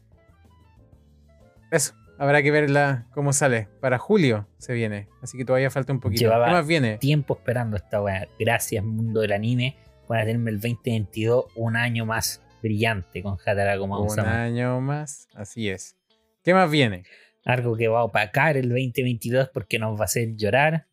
[1.71, 3.67] Eso, habrá que verla cómo sale.
[3.81, 6.21] Para julio se viene, así que todavía falta un poquito.
[6.21, 6.99] Llevaba ¿Qué más viene?
[6.99, 8.29] Tiempo esperando esta weá.
[8.39, 13.91] Gracias, mundo del anime, por hacerme el 2022 un año más brillante con Hataraku Un
[13.91, 14.43] Mausama.
[14.45, 15.97] año más, así es.
[16.45, 17.05] ¿Qué más viene?
[17.45, 20.87] Algo que va a opacar el 2022 porque nos va a hacer llorar.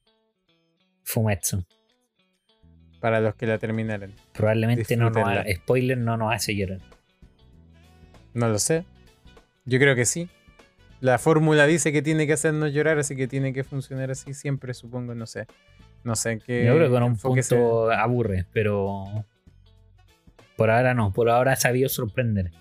[1.03, 1.65] Fumetsu.
[2.99, 4.13] Para los que la terminaron.
[4.33, 6.79] Probablemente no nos ha- spoiler no nos hace llorar.
[8.33, 8.85] No lo sé.
[9.65, 10.29] Yo creo que sí.
[10.99, 14.73] La fórmula dice que tiene que hacernos llorar, así que tiene que funcionar así siempre,
[14.73, 15.45] supongo, no sé.
[16.03, 16.65] No sé qué.
[16.65, 19.03] Yo creo que con un se- punto aburre, pero
[20.55, 22.51] por ahora no, por ahora ha sabido sorprender.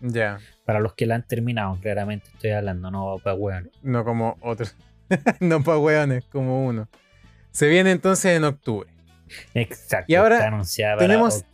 [0.00, 3.70] Ya, Para los que la han terminado, claramente estoy hablando, no para weón.
[3.82, 4.74] no como otros.
[5.40, 6.88] no para hueones, como uno.
[7.52, 8.90] Se viene entonces en octubre.
[9.54, 10.10] Exacto.
[10.10, 11.44] Y ahora está anunciada para tenemos-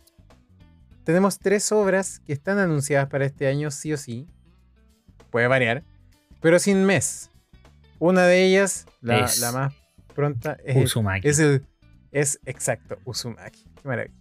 [1.03, 4.27] Tenemos tres obras que están anunciadas para este año, sí o sí.
[5.29, 5.83] Puede variar,
[6.41, 7.29] pero sin mes.
[7.99, 9.73] Una de ellas, la, Es la más
[10.15, 11.27] pronta, es, el- Uzumaki.
[11.27, 11.65] es el.
[12.11, 13.63] Es exacto, Uzumaki.
[13.81, 14.15] Qué maravilla.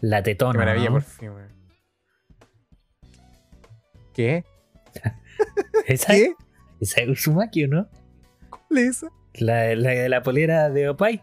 [0.00, 0.52] la tetona.
[0.52, 0.92] Qué maravilla, ¿no?
[0.94, 1.30] por fin.
[4.14, 4.44] ¿Qué?
[5.86, 6.34] ¿Esa, ¿Qué?
[6.80, 7.88] ¿Esa es Uzumaki o no?
[8.50, 9.08] ¿Cuál es esa?
[9.34, 11.22] La, la de la polera de Opai.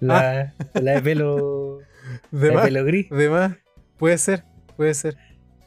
[0.00, 1.78] La, la de pelo.
[2.30, 3.10] De la de más, pelo gris.
[3.10, 3.56] de más.
[3.96, 4.44] Puede ser,
[4.76, 5.16] puede ser.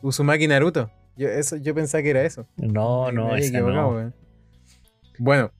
[0.02, 0.92] Uzumaki Naruto.
[1.18, 2.48] Yo, eso, yo pensaba que era eso.
[2.58, 4.14] No, no, esa no.
[5.20, 5.52] Bueno,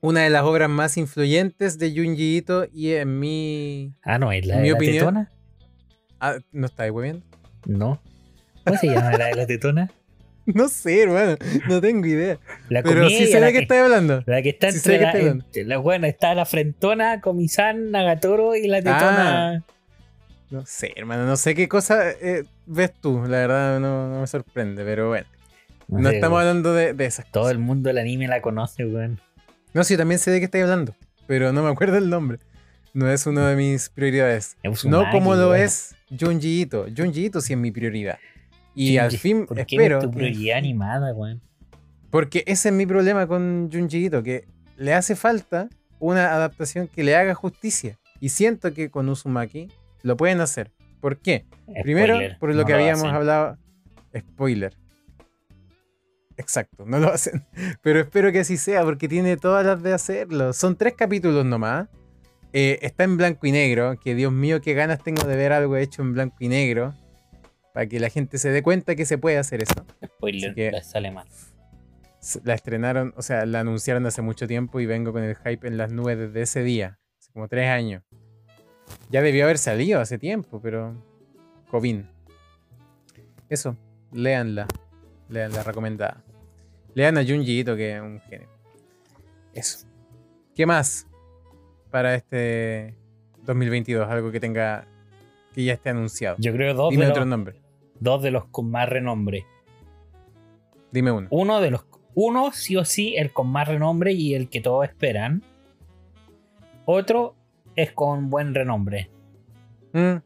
[0.00, 3.94] una de las obras más influyentes de Junji Ito y en mi...
[4.02, 5.30] Ah, no, es la de la tetona.
[6.18, 7.24] Ah, ¿No estáis viendo?
[7.66, 8.00] No.
[8.64, 9.90] ¿Cómo se llama la de la tetona?
[10.46, 11.36] No sé, hermano.
[11.68, 12.38] No tengo idea.
[12.70, 14.24] La Pero sí sé la de qué que- estáis hablando.
[14.26, 15.44] La que está entre la, estoy hablando.
[15.44, 19.64] entre la- bueno, está la frentona, Comisán, Nagatoro y la Ah, tetona.
[20.50, 21.26] No sé, hermano.
[21.26, 23.20] No sé qué cosa eh, ves tú.
[23.22, 25.26] La verdad no, no me sorprende, pero bueno.
[25.88, 27.52] No, sé, estamos hablando de, de esas Todo cosas.
[27.52, 29.20] el mundo del anime la conoce, weón.
[29.74, 30.94] No, sí, también sé de qué estáis hablando.
[31.26, 32.38] Pero no me acuerdo el nombre.
[32.94, 34.56] No es una de mis prioridades.
[34.62, 36.86] Es No como lo es Junji Ito.
[36.96, 38.18] Junji Ito sí es mi prioridad.
[38.74, 39.98] Y Junji- al fin ¿Por qué espero.
[39.98, 41.40] es tu que- prioridad animada, weón?
[42.10, 44.44] Porque ese es mi problema con Junji Ito, que
[44.76, 45.68] le hace falta
[46.00, 47.98] una adaptación que le haga justicia.
[48.20, 49.68] Y siento que con Uzumaki
[50.02, 50.70] lo pueden hacer.
[51.00, 51.46] ¿Por qué?
[51.82, 53.58] Primero, por lo no que habíamos hablado.
[54.16, 54.76] Spoiler.
[56.36, 57.44] Exacto, no lo hacen.
[57.82, 60.52] Pero espero que así sea, porque tiene todas las de hacerlo.
[60.52, 61.88] Son tres capítulos nomás.
[62.52, 65.76] Eh, está en blanco y negro, que Dios mío, qué ganas tengo de ver algo
[65.76, 66.94] hecho en blanco y negro.
[67.72, 69.86] Para que la gente se dé cuenta que se puede hacer eso.
[70.04, 71.28] Spoiler, que- sale mal.
[72.44, 75.78] La estrenaron, o sea, la anunciaron hace mucho tiempo y vengo con el hype en
[75.78, 76.98] las nubes desde ese día.
[77.18, 78.02] Hace como tres años.
[79.10, 80.94] Ya debió haber salido hace tiempo, pero.
[81.70, 82.00] COVID.
[83.48, 83.76] Eso,
[84.12, 84.66] léanla.
[85.28, 86.22] Leanla recomendada.
[86.94, 88.48] Lean a Junji Ito, que es un genio.
[89.52, 89.86] Eso.
[90.54, 91.06] ¿Qué más
[91.90, 92.94] para este
[93.44, 94.08] 2022?
[94.08, 94.86] Algo que tenga.
[95.54, 96.36] que ya esté anunciado.
[96.38, 97.56] Yo creo dos Dime de, otro los, nombre.
[97.98, 99.44] dos de los con más renombre.
[100.92, 101.26] Dime uno.
[101.30, 101.84] Uno de los.
[102.14, 105.42] Uno, sí o sí, el con más renombre y el que todos esperan.
[106.84, 107.36] Otro
[107.76, 109.10] es con buen renombre.
[109.92, 110.16] Mm,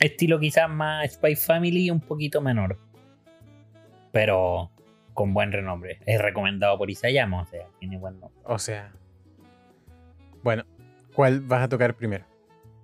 [0.00, 2.78] Estilo quizás más Spy Family y un poquito menor.
[4.12, 4.70] Pero
[5.14, 5.98] con buen renombre.
[6.06, 8.40] Es recomendado por Isayama, o sea, tiene buen nombre.
[8.44, 8.92] o sea.
[10.44, 10.64] Bueno,
[11.12, 12.24] ¿cuál vas a tocar primero?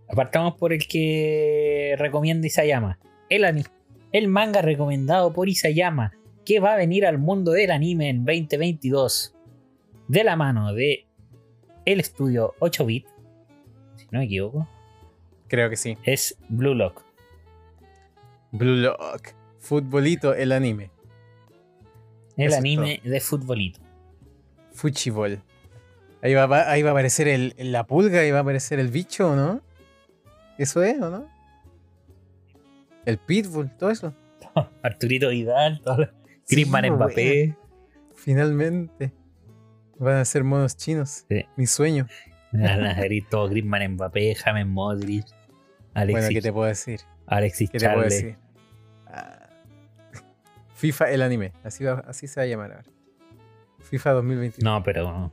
[0.08, 2.98] Apartamos por el que recomienda Isayama.
[3.28, 3.64] El,
[4.10, 6.12] el manga recomendado por Isayama,
[6.44, 9.36] que va a venir al mundo del anime en 2022.
[10.08, 11.06] De la mano de
[11.86, 13.13] el estudio 8-bit, si
[14.14, 14.66] no me equivoco,
[15.48, 15.98] Creo que sí.
[16.04, 17.02] es Blue Lock.
[18.52, 19.28] Blue Lock.
[19.58, 20.90] Futbolito, el anime.
[22.36, 23.80] El Eso anime de futbolito.
[24.72, 25.40] Fuchibol.
[26.22, 29.36] Ahí va, ahí a aparecer el, la pulga y va a aparecer el bicho, ¿o
[29.36, 29.60] no?
[30.58, 31.28] ¿Eso es, o no?
[33.04, 34.14] El pitbull, todo eso.
[34.82, 36.08] Arturito Vidal, todo lo-
[36.48, 37.56] Griezmann Sí, Mbappé.
[38.14, 39.12] Finalmente.
[39.98, 41.24] Van a ser monos chinos.
[41.28, 41.44] Sí.
[41.56, 42.06] Mi sueño.
[43.50, 45.26] Griezmann Mbappé, James Modric,
[45.94, 47.00] Bueno, ¿qué te puedo decir?
[47.26, 48.36] Alexis ¿Qué te puedo decir?
[49.06, 49.48] Ah.
[50.74, 51.52] FIFA el anime.
[51.62, 52.84] Así, va- así se va a llamar ahora.
[53.80, 54.62] FIFA 2022.
[54.64, 55.32] No, pero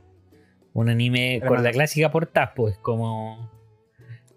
[0.74, 3.50] un anime Era con más- la clásica portada, pues como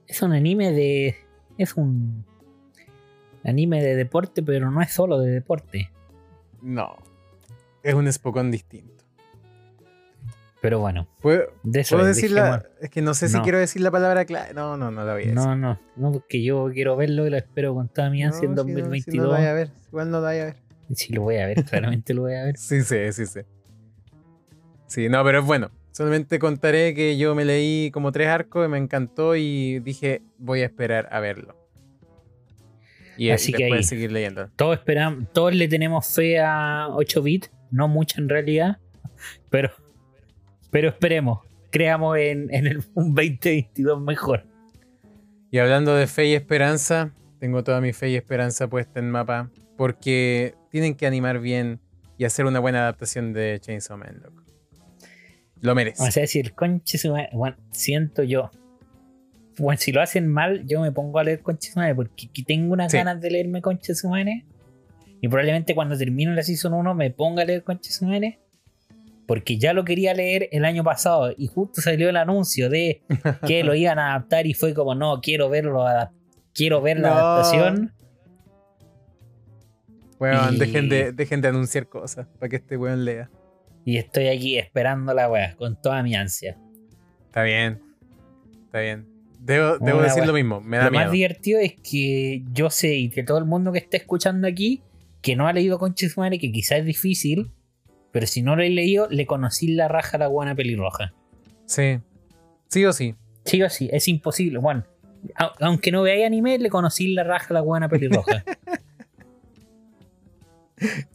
[0.07, 1.15] es un anime de
[1.57, 2.25] es un
[3.43, 5.91] anime de deporte, pero no es solo de deporte.
[6.61, 6.97] No.
[7.83, 8.94] Es un espocón distinto.
[10.65, 13.43] Pero bueno, ¿Puedo, de eso puedo es, decir la- Es que no sé si No.
[13.43, 14.53] quiero decir la palabra clave.
[14.55, 15.35] No, no, no la voy a decir.
[15.35, 18.45] No, no, no, porque yo quiero verlo y lo espero con toda mi No, ansia
[18.47, 19.25] en si no- Si no, 2022.
[19.27, 19.69] lo vaya a ver.
[19.89, 20.55] Igual no lo vaya a ver.
[20.95, 22.55] Si lo voy a ver, claramente lo voy a ver.
[22.57, 23.41] Sí, sí, sí, sí.
[24.87, 25.69] Sí, no, pero es bueno.
[25.91, 30.61] Solamente contaré que yo me leí como tres arcos y me encantó y dije, voy
[30.61, 31.55] a esperar a verlo.
[33.17, 33.83] Y Así que ahí.
[33.83, 34.49] seguir leyendo.
[34.57, 38.77] Todos esperamos, todos le tenemos fe a 8 bit, no mucho en realidad,
[39.49, 39.71] pero
[40.75, 41.39] pero esperemos,
[41.71, 44.43] creamos en, en el, un 2022 mejor.
[45.49, 49.49] Y hablando de fe y esperanza, tengo toda mi fe y esperanza puesta en mapa
[49.77, 51.79] porque tienen que animar bien
[52.17, 54.43] y hacer una buena adaptación de Chainsaw Man, loco.
[55.61, 56.03] Lo merece.
[56.03, 56.99] O sea, si el conche
[57.31, 58.51] bueno, siento yo.
[59.57, 62.43] Bueno, si lo hacen mal, yo me pongo a leer conche su madre, porque aquí
[62.43, 62.97] tengo unas Sí.
[62.97, 64.43] ganas de leerme conche su madre.
[65.21, 68.39] Y probablemente cuando termine la season 1 me ponga a leer conche su madre.
[69.27, 73.01] Porque ya lo quería leer el año pasado y justo salió el anuncio de
[73.47, 75.85] que lo iban a adaptar y fue como, no, quiero verlo,
[76.53, 77.15] quiero ver la No.
[77.15, 77.93] adaptación.
[80.19, 83.29] Weón, y- dejen, de, dejen de anunciar cosas para que este weón lea.
[83.83, 86.57] Y estoy aquí esperando la weá con toda mi ansia.
[87.25, 87.81] Está bien.
[88.65, 89.07] Está bien.
[89.39, 90.25] Debo, decir wea.
[90.25, 90.61] lo mismo.
[90.61, 93.77] Me da Lo más divertido es que yo sé y que todo el mundo que
[93.79, 94.81] esté escuchando aquí,
[95.21, 95.77] que no ha leído
[96.17, 97.51] madre, que quizás es difícil,
[98.15, 101.11] pero si no lo he leído, le conocí la raja a la guana pelirroja.
[101.65, 101.99] Sí.
[102.69, 103.13] Sí o sí.
[103.43, 104.57] Sí o sí, es imposible.
[104.59, 104.85] Bueno,
[105.59, 108.45] aunque no veáis anime, le conocí la raja a la guana pelirroja.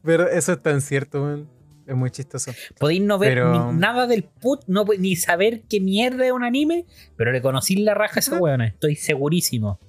[0.04, 1.48] Pero eso es tan cierto, weón.
[1.86, 2.52] Es muy chistoso.
[2.78, 6.44] Podéis no ver Pero- ni- nada del put, no, ni saber qué mierda es un
[6.44, 6.84] anime,
[7.16, 9.80] pero le conocí la raja a esa weona, estoy segurísimo.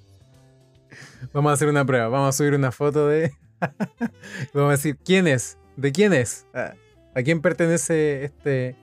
[1.33, 2.07] Vamos a hacer una prueba.
[2.07, 3.33] Vamos a subir una foto de.
[4.53, 5.57] Vamos a decir, ¿quién es?
[5.75, 6.47] ¿De quién es?
[6.53, 6.73] Ah,
[7.15, 8.75] ¿A quién pertenece este,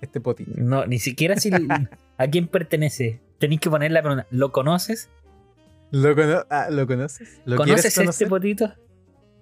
[0.00, 0.52] este potito?
[0.56, 1.50] No, ni siquiera si
[2.16, 3.20] a quién pertenece.
[3.38, 5.10] Tenéis que poner la pregunta, ¿lo conoces?
[5.90, 7.40] ¿Lo, cono- ah, ¿lo conoces?
[7.44, 8.72] ¿Lo ¿Conoces este potito?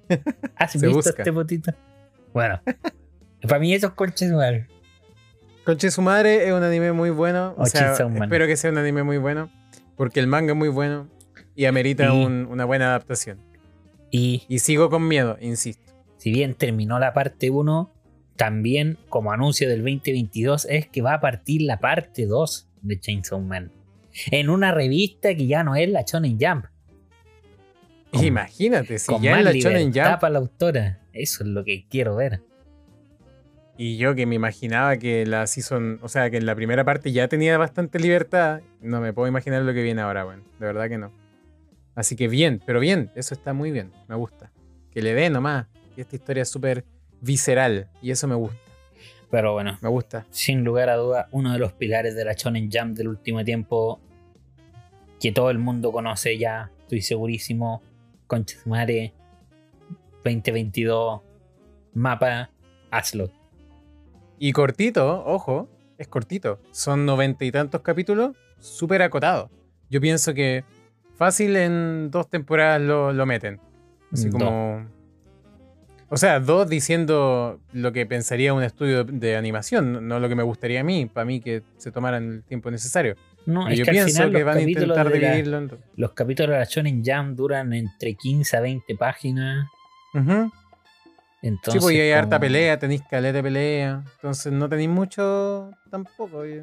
[0.57, 1.11] ¿Has Se visto busca.
[1.23, 1.73] este potito?
[2.33, 2.61] Bueno,
[3.43, 4.69] para mí eso es conches madre.
[5.65, 7.55] Conche su madre es un anime muy bueno.
[7.57, 8.25] O O sea, Chainsaw Man.
[8.25, 9.51] espero que sea un anime muy bueno.
[9.97, 11.09] Porque el manga es muy bueno.
[11.57, 13.41] Y amerita Y- un- una buena adaptación.
[14.11, 15.93] Y Y sigo con miedo, insisto.
[16.19, 17.91] si bien terminó la parte 1,
[18.37, 23.41] también como anuncio del 2022 es que va a partir la parte 2 de Chainsaw
[23.41, 23.73] Man.
[24.31, 26.67] En una revista que ya no es la Shonen Jump.
[28.13, 31.01] Con- Imagínate, si con ya en la Shonen Jump para la autora.
[31.13, 32.43] Eso es lo que quiero ver.
[33.79, 37.13] Y yo que me imaginaba que la season, o sea, que en la primera parte
[37.13, 40.89] ya tenía bastante libertad, no me puedo imaginar lo que viene ahora, bueno, de verdad
[40.89, 41.13] que no.
[41.95, 44.51] Así que bien, pero bien, eso está muy bien, me gusta.
[44.91, 46.85] Que le dé nomás, que esta historia es súper
[47.21, 48.59] visceral y eso me gusta.
[49.31, 50.25] Pero bueno, Me gusta.
[50.31, 54.01] sin lugar a duda, uno de los pilares de la Shonen Jump del último tiempo
[55.21, 57.83] que todo el mundo conoce ya, estoy segurísimo.
[58.29, 59.15] Concha su madre,
[60.25, 61.21] 2022,
[61.95, 62.51] mapa,
[62.91, 63.31] hazlo.
[64.39, 66.61] Y cortito, ojo, es cortito.
[66.73, 69.51] Son noventa y tantos capítulos, súper acotados.
[69.89, 70.65] Yo pienso que
[71.15, 73.61] fácil en dos temporadas lo, lo meten.
[74.13, 74.43] Así Dos.
[74.43, 74.87] como.
[76.09, 80.43] O sea, dos diciendo lo que pensaría un estudio de animación, no- lo que me
[80.45, 83.17] gustaría a mí, para mí que se tomaran el tiempo necesario.
[83.45, 85.59] No, Pero es yo que al pienso final que los van a capítulos, intentar dividirlo
[85.59, 89.67] en los capítulos de la Shonen Jump duran entre 15 a 20 páginas.
[90.15, 90.51] Ujú.
[91.43, 94.03] Entonces, sí, pues y hay harta pelea, tenéis caleta de pelea.
[94.17, 96.45] Entonces no tenéis mucho tampoco.
[96.45, 96.63] Yo,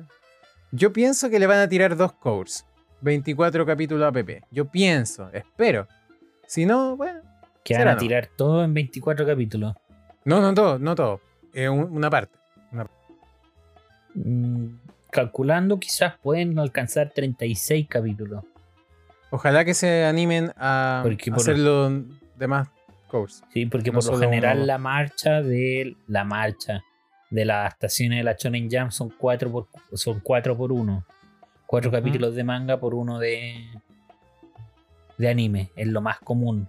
[0.71, 2.65] yo pienso que le van a tirar dos cores.
[3.01, 4.41] 24 capítulos APP.
[4.51, 5.87] Yo pienso, espero.
[6.47, 7.21] Si no, bueno.
[7.63, 7.97] Que van a no.
[7.99, 9.73] tirar todo en 24 capítulos.
[10.25, 11.21] No, no todo, no todo.
[11.55, 12.37] Una parte.
[14.15, 14.75] Mm,
[15.11, 18.43] calculando, quizás pueden alcanzar 36 capítulos.
[19.31, 21.89] Ojalá que se animen a Porque por- hacerlo
[22.35, 22.67] de más
[23.07, 23.43] cores.
[23.51, 24.65] Sí, porque No por lo general uno.
[24.67, 26.83] la marcha de la marcha
[27.31, 31.03] de las adaptaciones de la Shonen Jump son 4 por son cuatro por 1.
[31.65, 31.97] Cuatro Ujú.
[31.97, 33.65] capítulos de manga por uno de
[35.17, 36.67] de anime, es lo más común.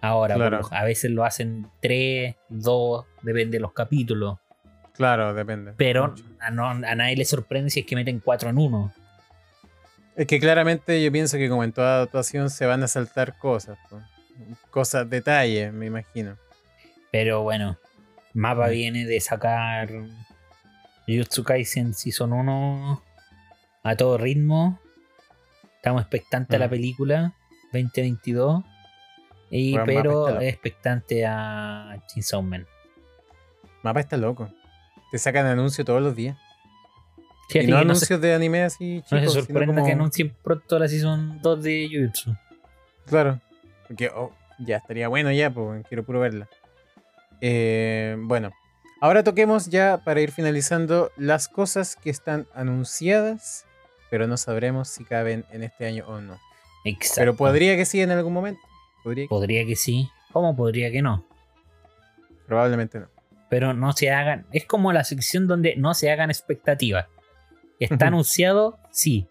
[0.00, 0.60] Ahora, Claro.
[0.70, 4.38] a veces lo hacen 3, 2, depende de los capítulos.
[4.94, 5.72] Claro, depende.
[5.76, 8.92] Pero a, no- a nadie le sorprende si es que meten 4 en 1.
[10.16, 13.78] Es que claramente yo pienso que como en toda adaptación se van a saltar cosas.
[14.70, 16.36] Cosas, detalles, me imagino.
[17.12, 17.78] Pero bueno,
[18.34, 19.88] Mapa viene de sacar
[21.06, 23.02] Jujutsu Kaisen Season 1
[23.84, 24.80] a todo ritmo.
[25.76, 27.32] Estamos expectantes a la película
[27.72, 28.64] 2022.
[29.50, 32.66] Y, Bueno, pero está expectante a Chainsaw Man.
[33.82, 34.48] Mapa está loco.
[35.10, 36.36] Te sacan anuncios todos los días.
[37.48, 40.34] Fíjate y no anuncios se, de anime así no se chicos, sorprenda como- que anuncien
[40.42, 42.36] pronto la Season 2 de Jujutsu.
[43.06, 43.40] Claro.
[43.86, 46.46] Porque oh, ya estaría bueno ya, pues quiero puro verla.
[47.40, 48.50] Eh, bueno,
[49.00, 53.64] ahora toquemos ya para ir finalizando las cosas que están anunciadas,
[54.10, 56.38] pero no sabremos si caben en este año o no.
[56.84, 57.20] Exacto.
[57.20, 58.60] Pero podría que sí en algún momento.
[59.04, 60.08] Podría que- Podría que sí.
[60.32, 61.24] ¿Cómo podría que no?
[62.46, 63.08] probablemente no.
[63.50, 64.46] pero no se hagan.
[64.52, 67.06] Es como la sección donde no se hagan expectativas.
[67.78, 68.78] ¿Está anunciado?
[68.90, 69.26] Sí.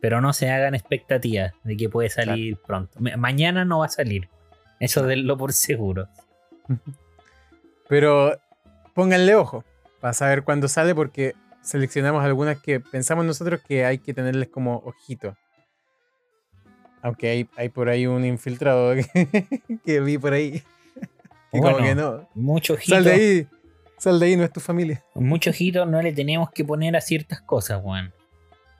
[0.00, 2.98] Pero no se hagan expectativas de que puede salir pronto.
[3.00, 4.28] Ma- Mañana no va a salir.
[4.80, 6.08] Eso denlo por seguro.
[7.88, 8.36] Pero
[8.94, 9.64] pónganle ojo
[10.00, 14.78] para saber cuándo sale porque seleccionamos algunas que pensamos nosotros que hay que tenerles como
[14.78, 15.36] ojito.
[17.02, 19.48] Aunque hay, hay por ahí un infiltrado que,
[19.84, 20.62] que vi por ahí.
[21.52, 22.28] Que como Bueno, que no.
[22.34, 23.46] Mucho ojito, Sal de ahí.
[23.98, 25.04] Sal de ahí, no es tu familia.
[25.14, 28.10] mucho ojito no le tenemos que poner a ciertas cosas, Juan.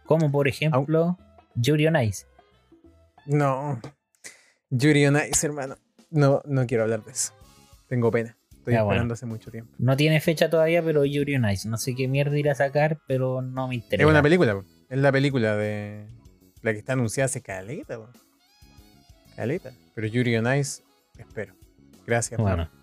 [0.06, 1.18] Como por ejemplo,
[1.54, 2.24] Yuri on Ice.
[3.26, 3.78] No.
[4.70, 5.76] Yuri on Ice, hermano.
[6.10, 7.32] No, no quiero hablar de eso.
[7.88, 8.36] Tengo pena.
[8.56, 9.12] Estoy Ya, esperando bueno.
[9.14, 9.74] hace mucho tiempo.
[9.78, 11.68] No tiene fecha todavía, pero Yuri on Ice.
[11.68, 14.04] No sé qué mierda irá a sacar, pero no me interesa.
[14.06, 16.06] Es una película, es la película de
[16.62, 18.08] la que está anunciada hace caleta, po.
[19.36, 19.72] caleta.
[19.94, 20.82] Pero Yuri on Ice,
[21.18, 21.54] espero.
[22.06, 22.40] Gracias.
[22.40, 22.68] Bueno.
[22.68, 22.82] Pablo.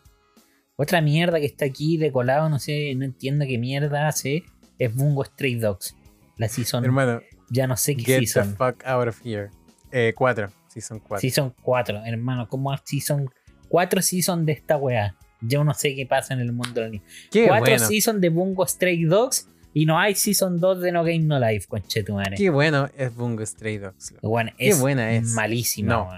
[0.75, 4.43] Otra mierda que está aquí de colado, no sé, no entiendo qué mierda hace,
[4.77, 5.93] es Bungo Stray Dogs.
[6.37, 8.55] La season, Hermano, ya no sé qué get the season.
[8.55, 9.49] fuck out of here.
[9.91, 11.19] Eh, cuatro, season 4.
[11.19, 13.29] Season 4, hermano, ¿cómo season
[13.67, 15.17] 4 season de esta weá?
[15.41, 17.03] Yo no sé qué pasa en el mundo del anime.
[17.29, 17.85] Qué 4 bueno.
[17.85, 21.67] season de Bungo Stray Dogs y no hay season 2 de No Game No Life,
[21.67, 22.35] conchetumare.
[22.35, 24.13] Qué bueno es Bungo Stray Dogs.
[24.21, 25.25] Weón, qué es buena es.
[25.33, 26.09] malísima, No.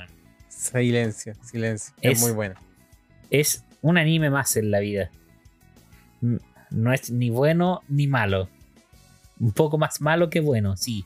[0.49, 1.93] Silencio, silencio.
[2.02, 2.56] Es, Es- muy bueno.
[3.30, 5.10] Es un anime más en la vida.
[6.70, 8.47] No es ni bueno ni malo.
[9.39, 11.04] Un poco más malo que bueno, sí.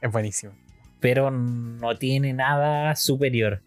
[0.00, 0.52] Es buenísimo.
[1.00, 3.62] Pero no tiene nada superior.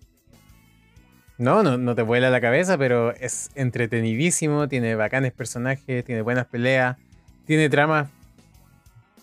[1.37, 6.47] No, no, no te vuela la cabeza, pero es entretenidísimo, tiene bacanes personajes, tiene buenas
[6.47, 6.97] peleas,
[7.47, 8.09] tiene tramas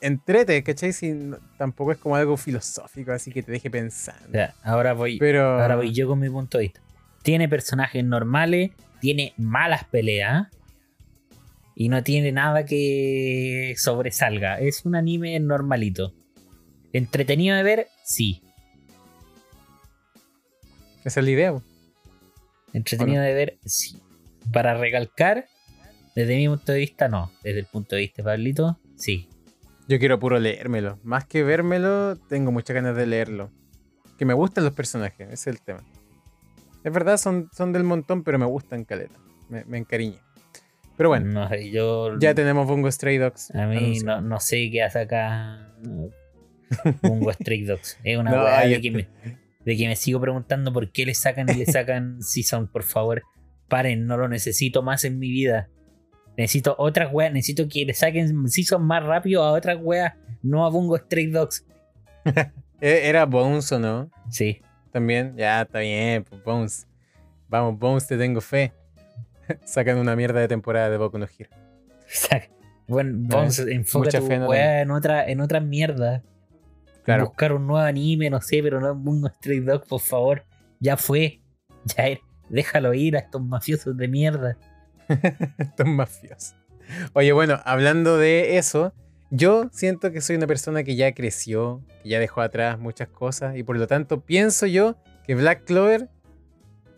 [0.04, 0.92] entrete, ¿cachai?
[0.92, 1.14] Si
[1.56, 4.28] tampoco es como algo filosófico, así que te deje pensando.
[4.28, 6.80] O sea, ahora voy, Pero ahora voy yo con mi punto de vista.
[7.22, 10.48] Tiene personajes normales, tiene malas peleas
[11.74, 14.60] y no tiene nada que sobresalga.
[14.60, 16.12] Es un anime normalito.
[16.92, 18.42] Entretenido de ver, sí.
[21.04, 21.54] esa es la idea.
[22.74, 23.96] Entretenido de ver, sí.
[24.52, 25.46] Para recalcar,
[26.14, 27.32] Desde mi punto de vista, no.
[27.42, 29.28] Desde el punto de vista de Pablito, sí.
[29.88, 30.98] Yo quiero puro leérmelo.
[31.02, 33.50] Más que vérmelo, tengo muchas ganas de leerlo.
[34.18, 35.82] Que me gustan los personajes, ese es el tema.
[36.84, 39.18] Es verdad, son, son del montón, pero me gustan caleta.
[39.48, 40.18] Me, me encariñé.
[40.96, 42.16] Pero bueno, No sé, yo.
[42.20, 43.50] ya tenemos Bungo Stray Dogs.
[43.54, 45.74] A mí no, no sé qué hace acá.
[47.02, 47.98] Bungo Stray Dogs.
[48.04, 49.08] Es una No, weá de, que me,
[49.64, 53.22] de que me sigo preguntando por qué le sacan y le sacan Season, por favor.
[53.68, 55.68] Paren, no lo necesito más en mi vida.
[56.36, 60.70] Necesito otras weas, necesito que le saquen Season más rápido a otras weas, no a
[60.70, 61.64] Bungo Stray Dogs.
[62.80, 64.10] E- ¿Era Bones o no?
[64.30, 64.60] Sí.
[64.90, 65.34] También.
[65.36, 66.86] Ya, está bien, pues Bones.
[67.48, 68.72] Vamos, Bones, te tengo fe.
[69.64, 71.50] Sacan una mierda de temporada de Boku no Hero.
[72.86, 76.22] Bueno, vamos, enfoca tu no wea en otra, en otra mierda.
[77.04, 77.26] Claro.
[77.26, 80.44] Buscar un nuevo anime, no sé, pero no en Bungo Stray Dogs, por favor.
[80.80, 81.40] Ya fue.
[81.84, 82.20] Ya er-
[82.50, 84.58] déjalo ir a estos mafiosos de mierda.
[85.58, 86.54] Estos mafiosos.
[87.12, 88.92] Oye, bueno, hablando de eso,
[89.30, 93.56] yo siento que soy una persona que ya creció, que ya dejó atrás muchas cosas
[93.56, 94.96] y por lo tanto pienso yo
[95.26, 96.08] que Black Clover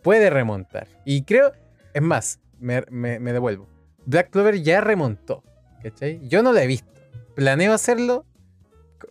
[0.02, 0.88] puede remontar.
[1.04, 1.52] Y creo,
[1.94, 3.68] es más, me, devuelvo.
[4.04, 5.42] Black Clover ya remontó,
[5.82, 6.20] ¿cachai?
[6.28, 6.92] Yo no la he visto.
[7.34, 8.24] ¿Planeo hacerlo?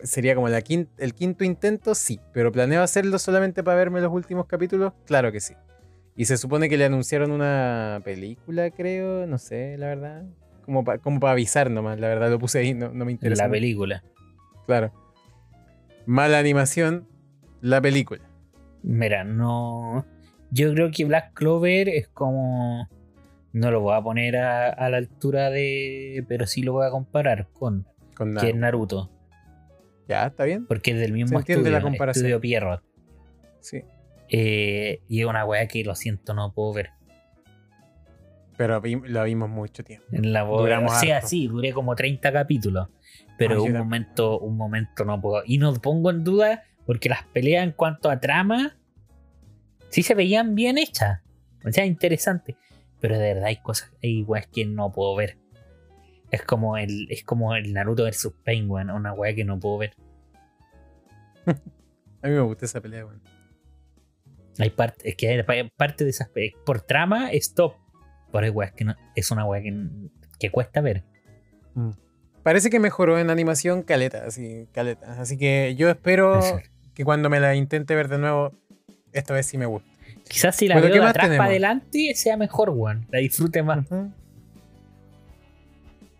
[0.02, 2.20] Sería como el quinto intento, sí.
[2.32, 4.92] Pero ¿planeo hacerlo solamente para verme los últimos capítulos?
[5.06, 5.54] Claro que sí.
[6.16, 10.24] Y se supone que le anunciaron una película, creo, no sé, la verdad.
[10.64, 13.44] Como para como pa avisar nomás, la verdad lo puse ahí, no, no me interesa.
[13.44, 14.02] La película.
[14.66, 14.92] Claro.
[16.06, 17.06] Mala animación,
[17.60, 18.22] la película.
[18.82, 20.06] Mira, no.
[20.50, 22.88] Yo creo que Black Clover es como.
[23.52, 26.24] No lo voy a poner a, a la altura de.
[26.28, 27.86] Pero sí lo voy a comparar con.
[28.14, 28.54] Con Que es.
[28.54, 29.10] Naruto.
[30.08, 30.66] Ya, está bien.
[30.66, 31.70] Porque es del mismo estudio.
[31.70, 32.26] la comparación.
[32.26, 32.82] Estudio Pierrot.
[33.60, 33.82] Sí.
[34.28, 36.90] Eh, y es una weá que lo siento, no puedo ver.
[38.56, 40.06] Pero vi- lo vimos mucho tiempo.
[40.12, 40.42] En la.
[40.44, 41.28] Duramos O sea, harto.
[41.28, 42.88] sí, duré como 30 capítulos.
[43.38, 43.84] Pero Ay, un también.
[43.84, 45.42] momento, un momento no puedo.
[45.46, 48.76] Y no pongo en duda porque las peleas en cuanto a trama
[49.90, 51.20] sí se veían bien hechas.
[51.64, 52.56] O sea, interesante.
[53.00, 55.36] Pero de verdad hay cosas, hay weas que no puedo ver.
[56.30, 59.94] Es como el, es como el Naruto vs Penguin, una wea que no puedo ver.
[61.46, 63.20] A mí me gusta esa pelea, weón.
[64.58, 67.74] Hay parte, es que hay parte de esas pe- por trama es top.
[68.32, 69.74] Pero hay weas que no, es una wea que,
[70.38, 71.04] que cuesta ver.
[72.42, 75.20] Parece que mejoró en animación caleta, así, caleta.
[75.20, 76.40] Así que yo espero
[76.94, 78.52] que cuando me la intente ver de nuevo,
[79.12, 79.88] esta vez sí me guste.
[80.28, 83.06] Quizás si la Bueno, veo ¿qué de atrás para adelante sea mejor, weón.
[83.10, 83.86] La disfrute más.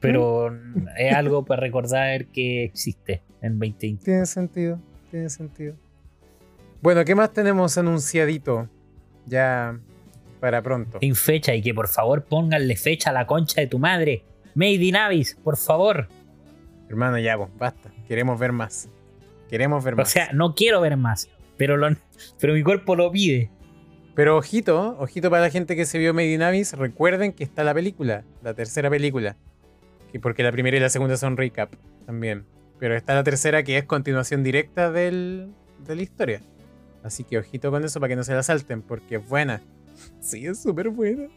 [0.00, 0.50] Pero
[0.96, 4.04] es algo para recordar que existe en 2020.
[4.04, 4.80] Tiene sentido,
[5.10, 5.74] tiene sentido.
[6.82, 8.68] Bueno, ¿qué más tenemos anunciadito?
[9.26, 9.78] Ya
[10.40, 10.98] para pronto.
[11.00, 14.24] En fecha y que por favor pónganle fecha a la concha de tu madre.
[14.54, 16.08] Made in Abyss, por favor.
[16.88, 17.90] Hermano, ya, vos, basta.
[18.06, 18.88] Queremos ver más.
[19.48, 20.10] Queremos ver O más.
[20.10, 21.88] sea, no quiero ver más, pero, lo,
[22.40, 23.50] pero mi cuerpo lo pide.
[24.14, 27.64] Pero ojito, ojito para la gente que se vio Made in Abyss, recuerden que está
[27.64, 29.36] la película, la tercera película.
[30.10, 31.72] Que porque la primera y la segunda son recap
[32.06, 32.44] también.
[32.78, 35.50] Pero está la tercera que es continuación directa del,
[35.86, 36.40] de la historia.
[37.06, 39.62] Así que ojito con eso para que no se la salten, porque es buena.
[40.20, 41.28] Sí, es súper buena.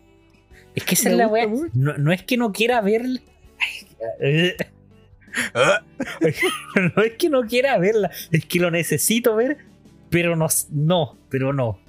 [0.75, 1.47] Es que esa es la wea.
[1.73, 3.21] No, no es que no quiera verla.
[4.21, 4.53] Ay,
[6.95, 9.57] no es que no quiera verla, es que lo necesito ver,
[10.09, 11.79] pero no, no, pero no.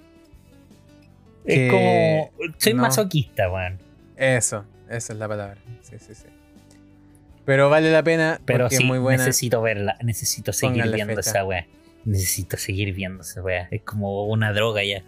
[1.45, 2.53] Es Que como.
[2.59, 2.83] Soy no.
[2.83, 3.79] masoquista, weón.
[4.17, 5.57] Eso, esa es la palabra.
[5.83, 6.27] Sí, sí, sí.
[7.47, 9.25] Pero vale la pena Pero porque sí, es muy buena.
[9.25, 11.31] necesito verla, necesito seguir Pónganle viendo fecha.
[11.31, 11.67] esa weá.
[12.05, 13.69] Necesito seguir viendo esa weá.
[13.71, 15.05] Es como una droga ya.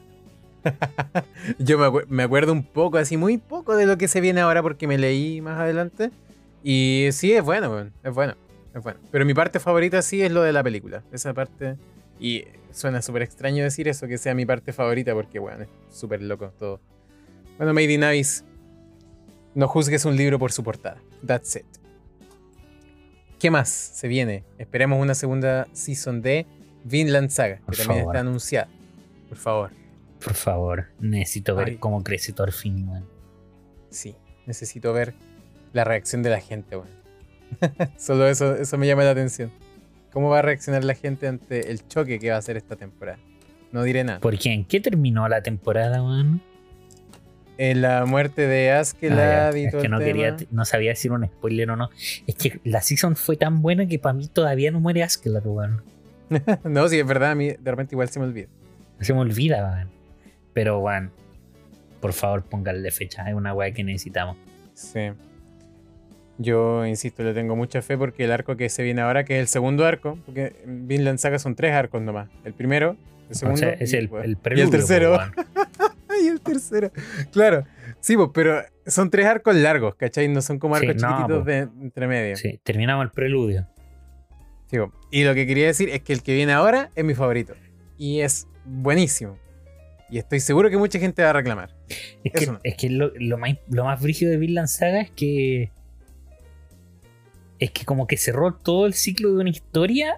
[1.58, 4.62] Yo me, me acuerdo un poco, así muy poco de lo que se viene ahora
[4.62, 6.10] porque me leí más adelante.
[6.62, 8.34] Y sí, es bueno, weón, es bueno,
[8.74, 9.00] es bueno.
[9.10, 11.02] Pero mi parte favorita sí es lo de la película.
[11.12, 11.76] Esa parte.
[12.20, 16.22] Y suena súper extraño decir eso, que sea mi parte favorita, porque, bueno, es súper
[16.22, 16.80] loco todo.
[17.58, 18.44] Bueno, Made in Abyss.
[19.54, 20.98] No juzgues un libro por su portada.
[21.26, 21.66] That's it.
[23.38, 24.44] ¿Qué más se viene?
[24.56, 26.46] Esperemos una segunda season de
[26.84, 28.68] Vinland Saga, que también está anunciada.
[29.28, 29.70] Por favor.
[30.22, 31.76] Por favor, necesito ver Ay.
[31.76, 33.04] cómo crece Thorfinn, weón.
[33.90, 34.14] Sí,
[34.46, 35.14] necesito ver
[35.72, 36.88] la reacción de la gente, weón.
[37.98, 39.50] Solo eso, eso me llama la atención.
[40.12, 43.18] ¿Cómo va a reaccionar la gente ante el choque que va a hacer esta temporada?
[43.72, 44.20] No diré nada.
[44.20, 44.52] ¿Por qué?
[44.52, 46.42] ¿En qué terminó la temporada, weón?
[47.58, 50.06] En la muerte de Ah, Askeladd ya, y es todo que el no tema.
[50.06, 51.90] quería, no sabía decir un spoiler o no.
[52.26, 55.82] Es que la season fue tan buena que para mí todavía no muere Askeladd, weón.
[56.64, 58.48] no, sí, es verdad, a mí de repente igual se me olvida.
[59.00, 59.86] Se me olvida.
[60.52, 61.10] Pero, weón,
[62.00, 63.28] por favor, pónganle fecha.
[63.28, 64.36] Es una weá que necesitamos.
[64.74, 65.10] Sí.
[66.38, 69.40] Yo insisto, le tengo mucha fe porque el arco que se viene ahora, que es
[69.40, 72.28] el segundo arco, porque en Vinland Saga son tres arcos nomás.
[72.44, 72.96] El primero,
[73.28, 74.64] el O segundo sea, es y, el, el y preludio.
[74.64, 75.18] el tercero.
[76.22, 76.90] y el tercero.
[77.32, 77.64] Claro.
[78.00, 80.26] Sí, pero son tres arcos largos, ¿cachai?
[80.28, 81.44] No son como Sí, arcos no, chiquititos po.
[81.44, 82.36] de entre medio.
[82.36, 83.66] Sí, terminamos el preludio.
[84.72, 84.78] Sí.
[85.10, 87.54] Y lo que quería decir es que el que viene ahora es mi favorito.
[87.98, 89.38] Y es buenísimo.
[90.10, 91.74] Y estoy seguro que mucha gente va a reclamar.
[92.24, 92.60] Es que, no.
[92.62, 95.70] es que lo, lo más, lo más brígido de Vinland Saga es que.
[97.58, 100.16] Es que como que cerró todo el ciclo de una historia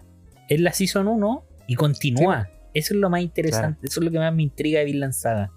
[0.49, 2.49] en la Season 1 y continúa.
[2.73, 3.87] Eso es lo más interesante.
[3.87, 5.53] Eso es lo que más me intriga de Vinland Saga.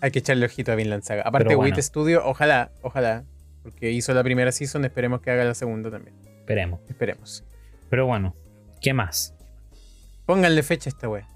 [0.00, 1.22] Hay que echarle ojito a Vinland Saga.
[1.22, 1.82] Aparte, Pero Wit bueno.
[1.82, 3.24] Studio, ojalá, ojalá.
[3.62, 6.16] Porque hizo la primera season, esperemos que haga la segunda también.
[6.40, 6.80] Esperemos.
[6.88, 7.44] Esperemos.
[7.90, 8.34] Pero bueno,
[8.80, 9.34] ¿qué más?
[10.26, 11.26] Pónganle fecha a esta wea.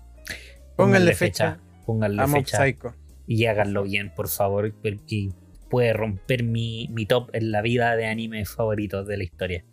[0.77, 2.59] Pónganle fecha, Pónganle a fecha.
[2.59, 2.95] Psycho.
[3.27, 4.73] Y háganlo bien, por favor.
[4.83, 5.29] Porque
[5.69, 9.65] puede romper mi, mi top en la vida de animes favoritos de la historia.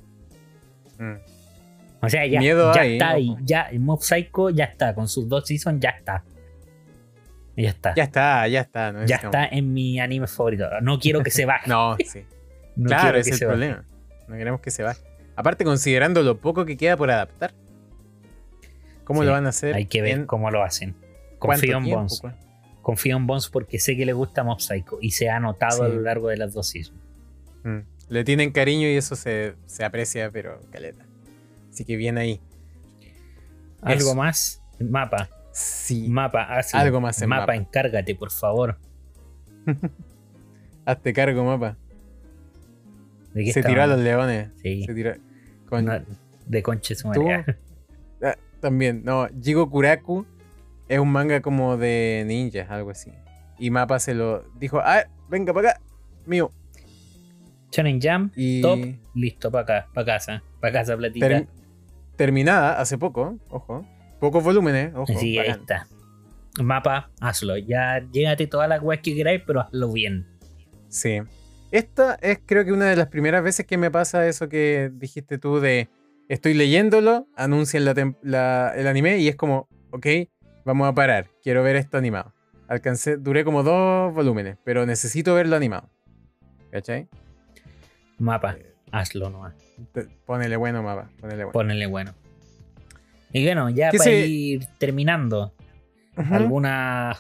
[1.00, 1.14] Mm.
[2.02, 3.30] O sea, ya, Miedo ya hay, está ahí.
[3.32, 3.40] ojo.
[3.44, 4.94] Ya, el Mob Psycho ya está.
[4.94, 6.24] Con sus dos seasons ya está.
[7.56, 7.96] Ya está.
[7.96, 8.92] Ya está, ya está.
[8.92, 10.66] no Ya está en mi anime favorito.
[10.82, 11.68] No quiero que se baje.
[11.68, 12.24] No, sí.
[12.76, 13.46] No claro, que es el baje.
[13.48, 13.84] problema.
[14.28, 15.02] No queremos que se baje.
[15.38, 17.54] Aparte, considerando lo poco que queda por adaptar.
[19.06, 19.74] ¿Cómo Sí, lo van a hacer?
[19.76, 20.96] Hay que ver en cómo lo hacen.
[21.40, 22.20] Confío en tiempo, Bones.
[22.22, 22.34] pues?
[22.82, 25.88] Confío en Bones porque sé que le gusta Mob Psycho y se ha notado a
[25.88, 27.00] lo largo de las dos seasons.
[27.64, 27.78] Mm.
[28.10, 31.06] Le tienen cariño y eso se, se aprecia, pero caleta.
[31.72, 32.42] Así que bien ahí.
[33.82, 34.16] ¿Algo Eso.
[34.16, 34.62] más?
[34.80, 35.30] Mapa.
[35.54, 36.08] Sí.
[36.10, 36.80] Mapa, hazlo.
[36.80, 37.56] Algo más en mapa, mapa.
[37.56, 38.78] encárgate, por favor.
[40.86, 41.78] Hazte cargo, mapa.
[43.34, 44.50] ¿De qué Se tiró a los leones.
[44.64, 44.84] Sí.
[44.86, 45.14] Se tiró.
[45.70, 45.90] Con,
[46.46, 47.24] de conche su ¿Tú?
[47.24, 47.58] madre.
[48.24, 49.28] Ah, también, no.
[49.44, 50.26] Jigo Kuraku
[50.88, 53.12] es un manga como de ninjas, algo así.
[53.60, 55.82] Y Mapa se lo dijo, ah, venga para acá,
[56.26, 56.50] mío.
[57.72, 58.80] Shonen Jam, Y top,
[59.14, 60.44] listo, para acá, para casa.
[60.60, 61.28] Para casa, platita.
[61.28, 61.48] ter-
[62.16, 63.86] terminada hace poco, ojo.
[64.20, 65.14] Pocos volúmenes, ojo.
[65.16, 65.62] Así que ahí bacán.
[65.62, 65.88] está.
[66.64, 67.56] Mapa, hazlo.
[67.58, 70.26] Ya llégate todas las weas que queráis, pero hazlo bien.
[70.90, 71.20] Sí.
[71.72, 75.38] Esta es creo que una de las primeras veces que me pasa eso que dijiste
[75.38, 75.90] tú de
[76.30, 80.08] estoy leyéndolo, anuncian la tem- la- el anime y es como, ok,
[80.66, 82.34] vamos a parar, quiero ver esto animado.
[82.68, 85.90] Alcancé, duré como dos volúmenes, pero necesito verlo animado.
[86.72, 87.08] ¿Cachai?
[88.18, 89.54] Mapa, Eh, hazlo nomás.
[90.26, 91.52] Ponele bueno, mapa, ponele bueno.
[91.54, 92.14] Ponele bueno.
[93.32, 95.54] Y bueno, ya ¿Qué para se- ir terminando,
[96.18, 96.34] Ujú.
[96.34, 97.18] ¿alguna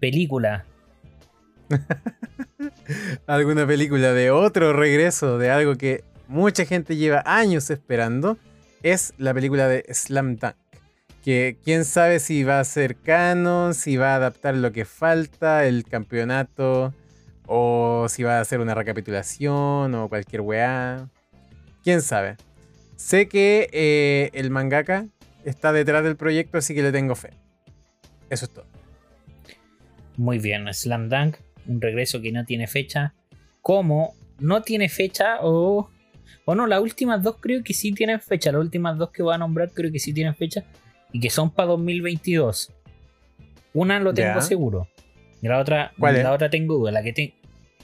[0.00, 0.64] película?
[3.26, 8.38] alguna película de otro regreso de algo que mucha gente lleva años esperando
[8.82, 10.54] es la película de Slam Dunk.
[11.24, 15.66] Que quién sabe si va a ser canon, si va a adaptar lo que falta,
[15.66, 16.94] el campeonato,
[17.46, 21.08] o si va a hacer una recapitulación o cualquier weá.
[21.82, 22.36] Quién sabe.
[22.96, 25.06] Sé que eh, el mangaka
[25.44, 27.30] está detrás del proyecto, así que le tengo fe.
[28.30, 28.66] Eso es todo.
[30.16, 31.36] Muy bien, Slam Dunk,
[31.68, 33.14] un regreso que no tiene fecha.
[33.62, 34.14] ¿Cómo?
[34.38, 35.90] No tiene fecha o...
[36.48, 38.52] O no, las últimas dos creo que sí tienen fecha.
[38.52, 40.64] Las últimas dos que voy a nombrar creo que sí tienen fecha.
[41.12, 42.72] Y que son para 2022.
[43.74, 44.88] Una lo tengo seguro.
[45.42, 46.22] Y la otra, ¿Cuál es?
[46.22, 46.92] la otra tengo duda.
[46.92, 47.34] La que, te-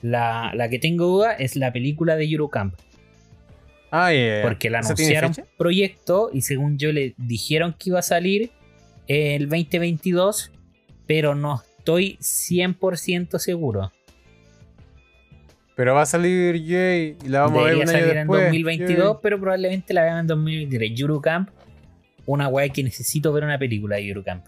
[0.00, 2.74] la, la que tengo duda es la película de Eurocamp.
[3.90, 4.10] Ah.
[4.42, 8.50] Porque la ¿Eso tiene anunciaron proyecto y según yo le dijeron que iba a salir
[9.06, 10.50] el 2022,
[11.06, 13.90] pero no estoy 100% seguro.
[15.74, 18.40] Pero va a salir Jay y la vamos Debería a ver un año salir después.
[18.42, 21.00] en 2022, pero probablemente la vean en 2023.
[21.00, 21.48] Eurocamp,
[22.26, 24.44] una weá que necesito ver una película de Eurocamp.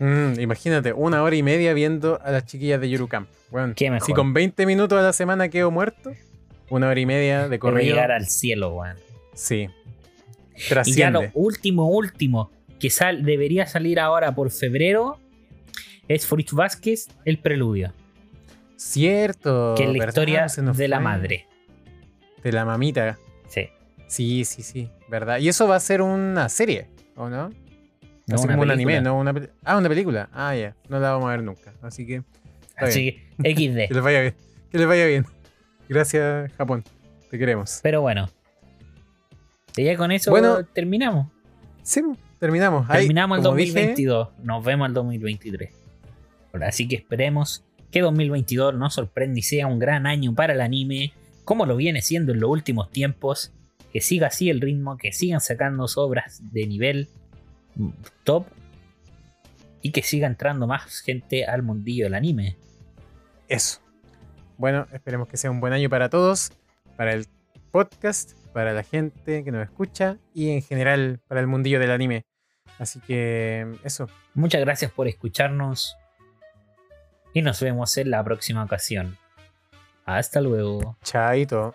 [0.00, 3.28] Mm, imagínate, una hora y media viendo a las chiquillas de Yurucamp.
[3.50, 4.06] Bueno, Qué mejor.
[4.06, 6.12] si con 20 minutos a la semana quedo muerto,
[6.70, 7.94] una hora y media de corrido.
[7.94, 8.96] llegar al cielo, weón.
[9.34, 9.68] Sí.
[10.56, 11.12] Y ya Trasciende.
[11.24, 15.18] lo último, último, que sal, debería salir ahora por febrero,
[16.14, 17.92] es Fruit Vázquez, el preludio.
[18.74, 19.74] Cierto.
[19.76, 21.46] que es la historia de la madre.
[22.42, 23.16] De la mamita.
[23.46, 23.68] Sí.
[24.08, 24.90] Sí, sí, sí.
[25.08, 25.38] ¿Verdad?
[25.38, 27.50] Y eso va a ser una serie, ¿o no?
[28.26, 29.32] No, Así una como un anime, no una
[29.64, 30.28] Ah, una película.
[30.32, 30.74] Ah, ya.
[30.88, 31.72] No la vamos a ver nunca.
[31.80, 32.24] Así que
[32.76, 33.94] Así que que XD.
[33.94, 34.34] les vaya bien.
[34.72, 35.26] Que les vaya bien.
[35.88, 36.82] Gracias, Japón.
[37.30, 37.78] Te queremos.
[37.84, 38.28] Pero bueno.
[39.76, 41.28] Y ya con eso Bueno, terminamos.
[41.82, 42.02] Sí,
[42.40, 42.90] terminamos.
[42.90, 44.28] Ahí, Terminamos el como dije, 2022.
[44.42, 45.79] Nos vemos el 2023.
[46.62, 51.12] Así que esperemos que 2022 nos sorprenda y sea un gran año para el anime,
[51.44, 53.52] como lo viene siendo en los últimos tiempos,
[53.92, 57.08] que siga así el ritmo, que sigan sacando obras de nivel
[58.24, 58.46] top
[59.82, 62.56] y que siga entrando más gente al mundillo del anime.
[63.48, 63.80] Eso.
[64.58, 66.52] Bueno, esperemos que sea un buen año para todos,
[66.96, 67.26] para el
[67.72, 72.24] podcast, para la gente que nos escucha y en general para el mundillo del anime.
[72.78, 74.08] Así que eso.
[74.34, 75.96] Muchas gracias por escucharnos
[77.32, 79.18] y nos vemos en la próxima ocasión.
[80.04, 80.96] Hasta luego.
[81.02, 81.74] Chaito.